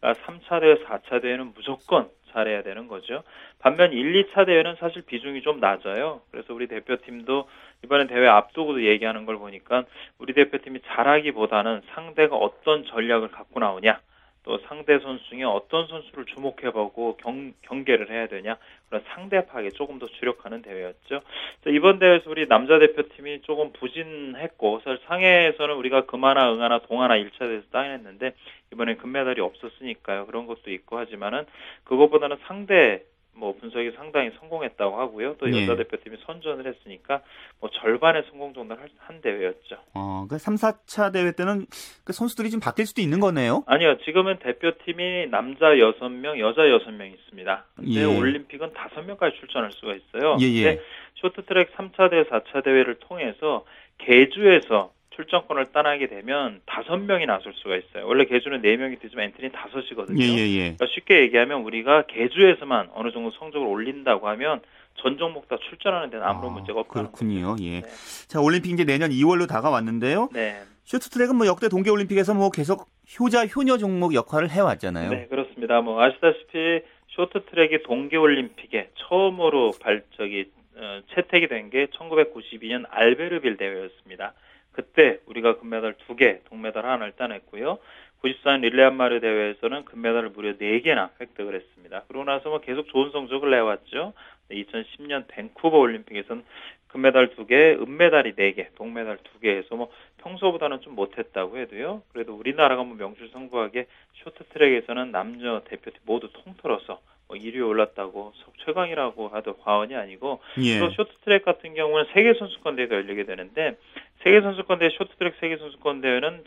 그러니까 0.00 0.22
3차 0.24 0.60
대회, 0.60 0.74
4차 0.84 1.22
대회는 1.22 1.52
무조건 1.54 2.08
잘해야 2.32 2.62
되는 2.62 2.88
거죠. 2.88 3.22
반면 3.58 3.92
1, 3.92 4.24
2차 4.24 4.46
대회는 4.46 4.76
사실 4.80 5.02
비중이 5.04 5.42
좀 5.42 5.60
낮아요. 5.60 6.22
그래서 6.30 6.54
우리 6.54 6.66
대표팀도 6.68 7.48
이번에 7.84 8.06
대회 8.06 8.26
앞두고도 8.26 8.84
얘기하는 8.84 9.26
걸 9.26 9.36
보니까 9.36 9.84
우리 10.18 10.32
대표팀이 10.32 10.80
잘하기보다는 10.86 11.82
상대가 11.94 12.36
어떤 12.36 12.84
전략을 12.84 13.28
갖고 13.28 13.60
나오냐 13.60 14.00
또 14.42 14.58
상대 14.66 14.98
선수 15.00 15.24
중에 15.28 15.42
어떤 15.44 15.86
선수를 15.86 16.24
주목해보고 16.26 17.16
경, 17.16 17.52
경계를 17.62 18.10
해야 18.10 18.26
되냐 18.26 18.56
그런 18.88 19.02
상대 19.08 19.44
파악에 19.46 19.70
조금 19.70 19.98
더 19.98 20.06
주력하는 20.06 20.62
대회였죠. 20.62 21.20
이번 21.66 21.98
대회에서 21.98 22.30
우리 22.30 22.48
남자 22.48 22.78
대표팀이 22.78 23.42
조금 23.42 23.72
부진했고 23.72 24.80
사실 24.84 25.00
상해에서는 25.06 25.74
우리가 25.76 26.06
금하나 26.06 26.52
응하나 26.52 26.78
동하나 26.80 27.14
1차 27.14 27.38
대회에서 27.38 27.66
따냈는데 27.70 28.34
이번엔 28.72 28.98
금메달이 28.98 29.40
없었으니까요. 29.40 30.26
그런 30.26 30.46
것도 30.46 30.70
있고 30.70 30.98
하지만은 30.98 31.44
그것보다는 31.84 32.38
상대 32.46 33.02
뭐 33.32 33.54
분석이 33.56 33.92
상당히 33.92 34.30
성공했다고 34.38 35.00
하고요. 35.00 35.36
또 35.38 35.48
여자 35.48 35.74
네. 35.74 35.84
대표팀이 35.84 36.18
선전을 36.26 36.66
했으니까 36.66 37.22
뭐 37.60 37.70
절반의 37.70 38.24
성공 38.28 38.52
정도를 38.52 38.88
한 38.98 39.20
대회였죠. 39.20 39.76
어, 39.94 40.26
그 40.28 40.38
3, 40.38 40.56
4차 40.56 41.12
대회 41.12 41.32
때는 41.32 41.66
그 42.04 42.12
선수들이 42.12 42.50
좀 42.50 42.60
바뀔 42.60 42.86
수도 42.86 43.00
있는 43.00 43.20
거네요. 43.20 43.64
아니요. 43.66 43.98
지금은 44.04 44.38
대표팀이 44.40 45.28
남자 45.30 45.66
6명, 45.66 46.38
여자 46.38 46.62
6명 46.62 47.12
있습니다. 47.14 47.64
근데 47.76 48.00
예. 48.00 48.04
올림픽은 48.04 48.72
5명까지 48.72 49.38
출전할 49.40 49.72
수가 49.72 49.94
있어요. 49.94 50.36
예, 50.40 50.46
예. 50.62 50.80
쇼트트랙 51.16 51.74
3차 51.76 52.10
대회, 52.10 52.24
4차 52.24 52.64
대회를 52.64 52.96
통해서 53.00 53.64
개주에서 53.98 54.92
출전권을 55.24 55.72
따나게 55.72 56.06
되면 56.08 56.60
다섯 56.66 56.96
명이 56.96 57.26
나설 57.26 57.52
수가 57.54 57.76
있어요. 57.76 58.06
원래 58.06 58.24
개주는 58.24 58.60
네 58.62 58.76
명이 58.76 58.98
되지만 58.98 59.26
엔트리는 59.26 59.52
다섯이거든요. 59.52 60.22
예, 60.22 60.28
예, 60.28 60.48
예. 60.48 60.58
그러니까 60.76 60.86
쉽게 60.94 61.20
얘기하면 61.22 61.62
우리가 61.62 62.02
개주에서만 62.06 62.90
어느 62.94 63.10
정도 63.12 63.30
성적을 63.32 63.66
올린다고 63.66 64.28
하면 64.28 64.60
전 64.96 65.18
종목 65.18 65.48
다 65.48 65.56
출전하는 65.68 66.10
데는 66.10 66.24
아무런 66.24 66.50
아, 66.50 66.54
문제가 66.54 66.80
없고 66.80 66.94
그렇군요. 66.94 67.56
예. 67.60 67.80
네. 67.80 67.88
자 68.28 68.40
올림픽 68.40 68.70
이제 68.72 68.84
내년 68.84 69.10
2월로 69.10 69.48
다가왔는데요. 69.48 70.30
네. 70.32 70.60
쇼트트랙은 70.84 71.36
뭐 71.36 71.46
역대 71.46 71.68
동계 71.68 71.90
올림픽에서 71.90 72.34
뭐 72.34 72.50
계속 72.50 72.88
효자 73.18 73.46
효녀 73.46 73.76
종목 73.78 74.14
역할을 74.14 74.50
해왔잖아요. 74.50 75.10
네 75.10 75.26
그렇습니다. 75.28 75.80
뭐 75.80 76.02
아시다시피 76.02 76.80
쇼트트랙이 77.10 77.82
동계 77.84 78.16
올림픽에 78.16 78.90
처음으로 78.96 79.72
발적이 79.80 80.50
어, 80.76 81.00
채택이 81.14 81.48
된 81.48 81.68
게 81.70 81.86
1992년 81.86 82.84
알베르빌 82.88 83.56
대회였습니다. 83.58 84.32
그때 84.80 85.20
우리가 85.26 85.58
금메달 85.58 85.94
두 86.06 86.16
개, 86.16 86.40
동메달 86.44 86.86
하나를 86.86 87.12
따냈고요. 87.12 87.78
울산 88.22 88.60
릴레 88.62 88.82
한마르 88.82 89.20
대회에서는 89.20 89.84
금메달을 89.84 90.30
무려 90.30 90.56
4개나 90.56 91.10
획득을 91.20 91.54
했습니다. 91.54 92.04
그러고 92.08 92.24
나서 92.24 92.48
뭐 92.48 92.60
계속 92.60 92.88
좋은 92.88 93.10
성적을 93.10 93.50
내왔죠. 93.50 94.14
2010년 94.50 95.24
밴쿠버 95.28 95.78
올림픽에서는 95.78 96.44
금메달 96.88 97.34
2개, 97.36 97.80
은메달이 97.80 98.32
4개, 98.34 98.74
동메달 98.74 99.18
2개에서 99.18 99.76
뭐 99.76 99.90
평소보다는 100.18 100.80
좀 100.80 100.94
못했다고 100.94 101.58
해도요. 101.58 102.02
그래도 102.12 102.34
우리나라가 102.34 102.82
뭐 102.82 102.96
명실상부하게 102.96 103.86
쇼트트랙에서는 104.14 105.12
남녀 105.12 105.60
대표팀 105.64 106.00
모두 106.04 106.30
통틀어서 106.32 107.00
뭐 107.30 107.38
1위에 107.38 107.66
올랐다고 107.66 108.32
최강이라고 108.64 109.28
하도 109.28 109.56
과언이 109.58 109.94
아니고 109.94 110.40
예. 110.58 110.80
또 110.80 110.90
쇼트트랙 110.90 111.44
같은 111.44 111.74
경우는 111.74 112.06
세계 112.12 112.34
선수권 112.34 112.74
대회가 112.76 112.96
열리게 112.96 113.24
되는데 113.24 113.76
세계 114.24 114.40
선수권 114.40 114.80
대회 114.80 114.90
쇼트트랙 114.90 115.34
세계 115.40 115.56
선수권 115.56 116.00
대회는 116.00 116.44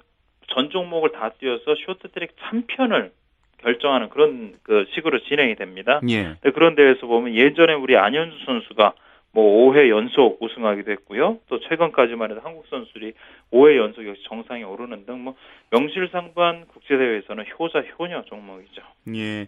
전 0.48 0.70
종목을 0.70 1.14
다 1.14 1.32
뛰어서 1.40 1.76
쇼트트랙 1.86 2.36
참편을 2.42 3.12
결정하는 3.60 4.10
그런 4.10 4.56
그 4.64 4.86
식으로 4.94 5.24
진행이 5.24 5.56
됩니다. 5.56 6.02
예. 6.10 6.36
그런 6.54 6.76
대회에서 6.76 7.08
보면 7.08 7.34
예전에 7.34 7.74
우리 7.74 7.96
안현수 7.96 8.46
선수가 8.46 8.94
뭐 9.32 9.72
5회 9.72 9.90
연속 9.90 10.44
우승하기도 10.44 10.92
했고요. 10.92 11.40
또 11.48 11.60
최근까지만 11.62 12.30
해도 12.30 12.42
한국 12.44 12.68
선수들이 12.68 13.14
5회 13.52 13.78
연속 13.78 14.06
역시 14.06 14.22
정상에 14.28 14.64
오르는 14.64 15.06
등 15.06 15.24
뭐 15.24 15.36
명실상부한 15.72 16.66
국제 16.68 16.98
대회에서는 16.98 17.46
효자 17.58 17.84
효녀 17.98 18.24
종목이죠. 18.26 18.82
예. 19.16 19.48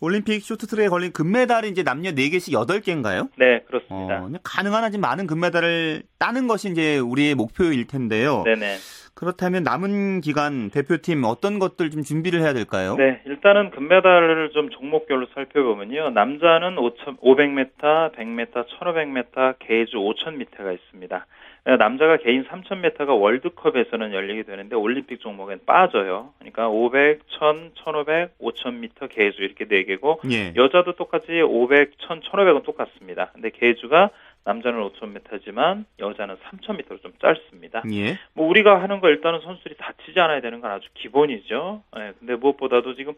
올림픽 0.00 0.42
쇼트트랙에 0.42 0.88
걸린 0.88 1.12
금메달이 1.12 1.68
이제 1.68 1.82
남녀 1.82 2.10
4개씩 2.10 2.52
8개인가요? 2.52 3.28
네, 3.36 3.60
그렇습니다. 3.66 4.22
어, 4.22 4.30
가능한 4.42 4.84
한 4.84 5.00
많은 5.00 5.26
금메달을 5.26 6.02
따는 6.18 6.46
것이 6.46 6.70
이제 6.70 6.98
우리의 6.98 7.34
목표일 7.34 7.86
텐데요. 7.86 8.42
네네. 8.44 8.76
그렇다면 9.14 9.62
남은 9.62 10.20
기간 10.20 10.68
대표팀 10.68 11.24
어떤 11.24 11.58
것들 11.58 11.90
좀 11.90 12.02
준비를 12.02 12.42
해야 12.42 12.52
될까요? 12.52 12.96
네, 12.96 13.22
일단은 13.24 13.70
금메달을 13.70 14.50
좀 14.50 14.68
종목별로 14.68 15.26
살펴보면요. 15.34 16.10
남자는 16.10 16.76
500m, 16.76 18.14
100m, 18.14 18.66
1500m, 18.78 19.54
계주 19.58 19.96
5000m가 19.96 20.74
있습니다. 20.74 21.26
남자가 21.74 22.16
개인 22.18 22.44
3000m가 22.44 23.20
월드컵에서는 23.20 24.12
열리게 24.12 24.44
되는데 24.44 24.76
올림픽 24.76 25.20
종목엔 25.20 25.60
빠져요. 25.66 26.32
그러니까 26.38 26.68
500, 26.68 27.22
1000, 27.28 27.72
1500, 27.74 28.38
5000m 28.38 29.08
계주 29.10 29.42
이렇게 29.42 29.66
네 29.66 29.82
개고 29.82 30.20
예. 30.30 30.52
여자도 30.54 30.92
똑같이 30.92 31.40
500, 31.42 31.98
1000, 31.98 32.20
1500은 32.20 32.62
똑같습니다. 32.62 33.30
근데 33.32 33.50
계주가 33.50 34.10
남자는 34.44 34.80
5,000m지만 34.80 35.84
여자는 35.98 36.36
3,000m로 36.36 37.02
좀 37.02 37.12
짧습니다. 37.20 37.82
예. 37.92 38.16
뭐 38.32 38.46
우리가 38.46 38.80
하는 38.80 39.00
거 39.00 39.08
일단은 39.08 39.40
선수들이 39.40 39.74
다치지 39.76 40.20
않아야 40.20 40.40
되는 40.40 40.60
건 40.60 40.70
아주 40.70 40.88
기본이죠. 40.94 41.82
예, 41.98 42.12
근데 42.20 42.36
무엇보다도 42.36 42.94
지금 42.94 43.14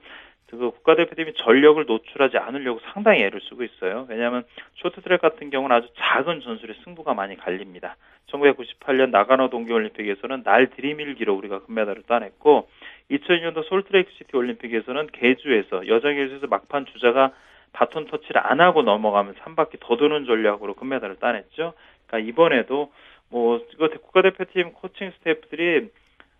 그 0.50 0.70
국가대표팀이 0.70 1.34
전력을 1.34 1.84
노출하지 1.84 2.38
않으려고 2.38 2.80
상당히 2.92 3.22
애를 3.22 3.40
쓰고 3.42 3.64
있어요. 3.64 4.06
왜냐하면 4.08 4.44
쇼트트랙 4.76 5.20
같은 5.20 5.50
경우는 5.50 5.76
아주 5.76 5.88
작은 5.96 6.40
전술의 6.40 6.76
승부가 6.84 7.12
많이 7.14 7.36
갈립니다. 7.36 7.96
1998년 8.28 9.10
나가노 9.10 9.50
동계올림픽에서는 9.50 10.42
날 10.44 10.68
들이밀기로 10.70 11.34
우리가 11.34 11.60
금메달을 11.60 12.04
따냈고 12.04 12.68
2002년도 13.10 13.64
솔트레이크시티 13.68 14.36
올림픽에서는 14.36 15.08
개주에서 15.12 15.86
여자 15.88 16.12
개주에서 16.12 16.46
막판 16.46 16.86
주자가 16.86 17.32
바톤 17.72 18.06
터치를 18.06 18.40
안 18.44 18.60
하고 18.60 18.82
넘어가면서 18.82 19.40
한 19.42 19.54
바퀴 19.54 19.76
더 19.78 19.96
도는 19.96 20.24
전략으로 20.24 20.74
금메달을 20.74 21.16
따냈죠. 21.16 21.74
그러니까 22.06 22.30
이번에도 22.30 22.90
뭐 23.30 23.60
이거 23.74 23.88
국가대표팀 23.88 24.72
코칭 24.72 25.12
스태프들이 25.18 25.90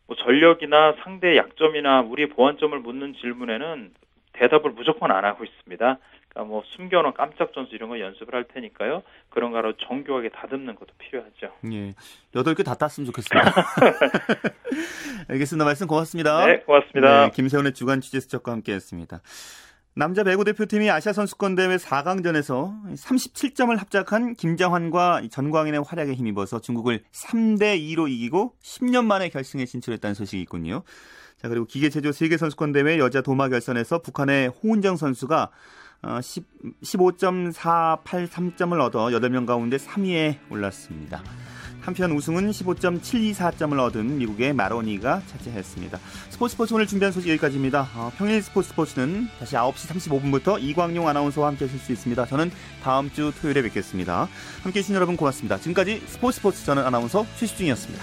뭐 0.09 0.17
전력이나 0.17 0.95
상대 1.05 1.37
약점이나 1.37 2.01
우리 2.01 2.29
보완점을 2.29 2.77
묻는 2.81 3.15
질문에는 3.21 3.93
대답을 4.33 4.71
무조건 4.73 5.11
안 5.13 5.25
하고 5.25 5.45
있습니다. 5.45 5.99
그러니까 6.31 6.45
뭐 6.49 6.63
숨겨놓은 6.77 7.13
깜짝 7.15 7.53
전수 7.53 7.75
이런 7.75 7.89
거 7.91 8.01
연습을 8.01 8.35
할 8.35 8.45
테니까요. 8.45 9.03
그런 9.29 9.53
거로 9.53 9.75
정교하게 9.77 10.31
다듬는 10.31 10.77
것도 10.77 10.89
필요하죠. 10.99 11.53
예. 11.73 11.95
여덟 12.35 12.55
개 12.55 12.63
다 12.63 12.75
땄으면 12.75 13.07
좋겠습니다. 13.07 13.53
알겠습니다. 15.29 15.65
말씀 15.65 15.87
고맙습니다. 15.87 16.47
네, 16.47 16.61
고맙습니다. 16.61 17.25
네, 17.27 17.31
김세훈의 17.35 17.75
주간 17.75 18.01
취재 18.01 18.21
수첩과 18.21 18.53
함께했습니다. 18.53 19.21
남자 19.99 20.23
배구 20.23 20.45
대표팀이 20.45 20.89
아시아 20.93 21.13
선수권 21.13 21.57
대회 21.57 21.77
4강전에서 21.77 22.95
37점을 22.95 23.77
합작한 23.77 24.37
김장환과 24.37 25.23
전광인의 25.29 25.83
활약에 25.85 26.15
힘입어서 26.15 26.61
중국을 26.61 27.03
3대 27.13 27.77
2로 27.81 28.09
이기고 28.09 28.55
10년 28.63 29.07
만에 29.07 29.29
결승에 29.29 29.67
진출했다는 29.67 30.15
소식이 30.15 30.41
있군요. 30.43 30.85
자, 31.43 31.49
그리고 31.49 31.67
기계체조 31.67 32.13
세계 32.13 32.37
선수권 32.37 32.71
대회 32.71 32.97
여자 33.01 33.23
도마 33.23 33.49
결선에서 33.49 34.03
북한의 34.03 34.53
홍은정 34.63 34.97
선수가 34.97 35.51
10, 36.23 36.45
15.483점을 36.81 38.81
얻어 38.81 39.07
8명 39.07 39.47
가운데 39.47 39.79
3위에 39.79 40.39
올랐습니다. 40.49 41.25
한편 41.81 42.13
우승은 42.13 42.51
15.724점을 42.51 43.79
얻은 43.79 44.19
미국의 44.19 44.53
마로니가 44.53 45.23
차지했습니다. 45.27 45.99
스포츠 46.31 46.53
스포츠 46.53 46.75
오늘 46.75 46.87
준비한 46.87 47.13
소식 47.13 47.31
여기까지입니다. 47.31 47.89
어, 47.95 48.13
평일 48.17 48.43
스포츠 48.43 48.69
스포츠는 48.69 49.29
다시 49.39 49.57
9시 49.57 49.89
35분부터 49.89 50.63
이광용 50.63 51.09
아나운서와 51.09 51.49
함께 51.49 51.65
하실 51.65 51.79
수 51.79 51.93
있습니다. 51.93 52.27
저는 52.27 52.51
다음 52.83 53.11
주 53.11 53.33
토요일에 53.41 53.63
뵙겠습니다. 53.63 54.29
함께 54.63 54.79
해 54.79 54.83
주신 54.83 54.95
여러분 54.95 55.17
고맙습니다. 55.17 55.59
지금까지 55.59 56.03
스포츠 56.07 56.37
스포츠 56.37 56.65
저는 56.65 56.85
아나운서 56.85 57.27
최시중이었습니다. 57.37 58.03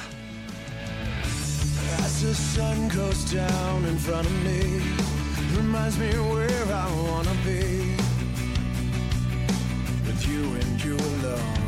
you 10.85 10.95
alone 10.97 11.64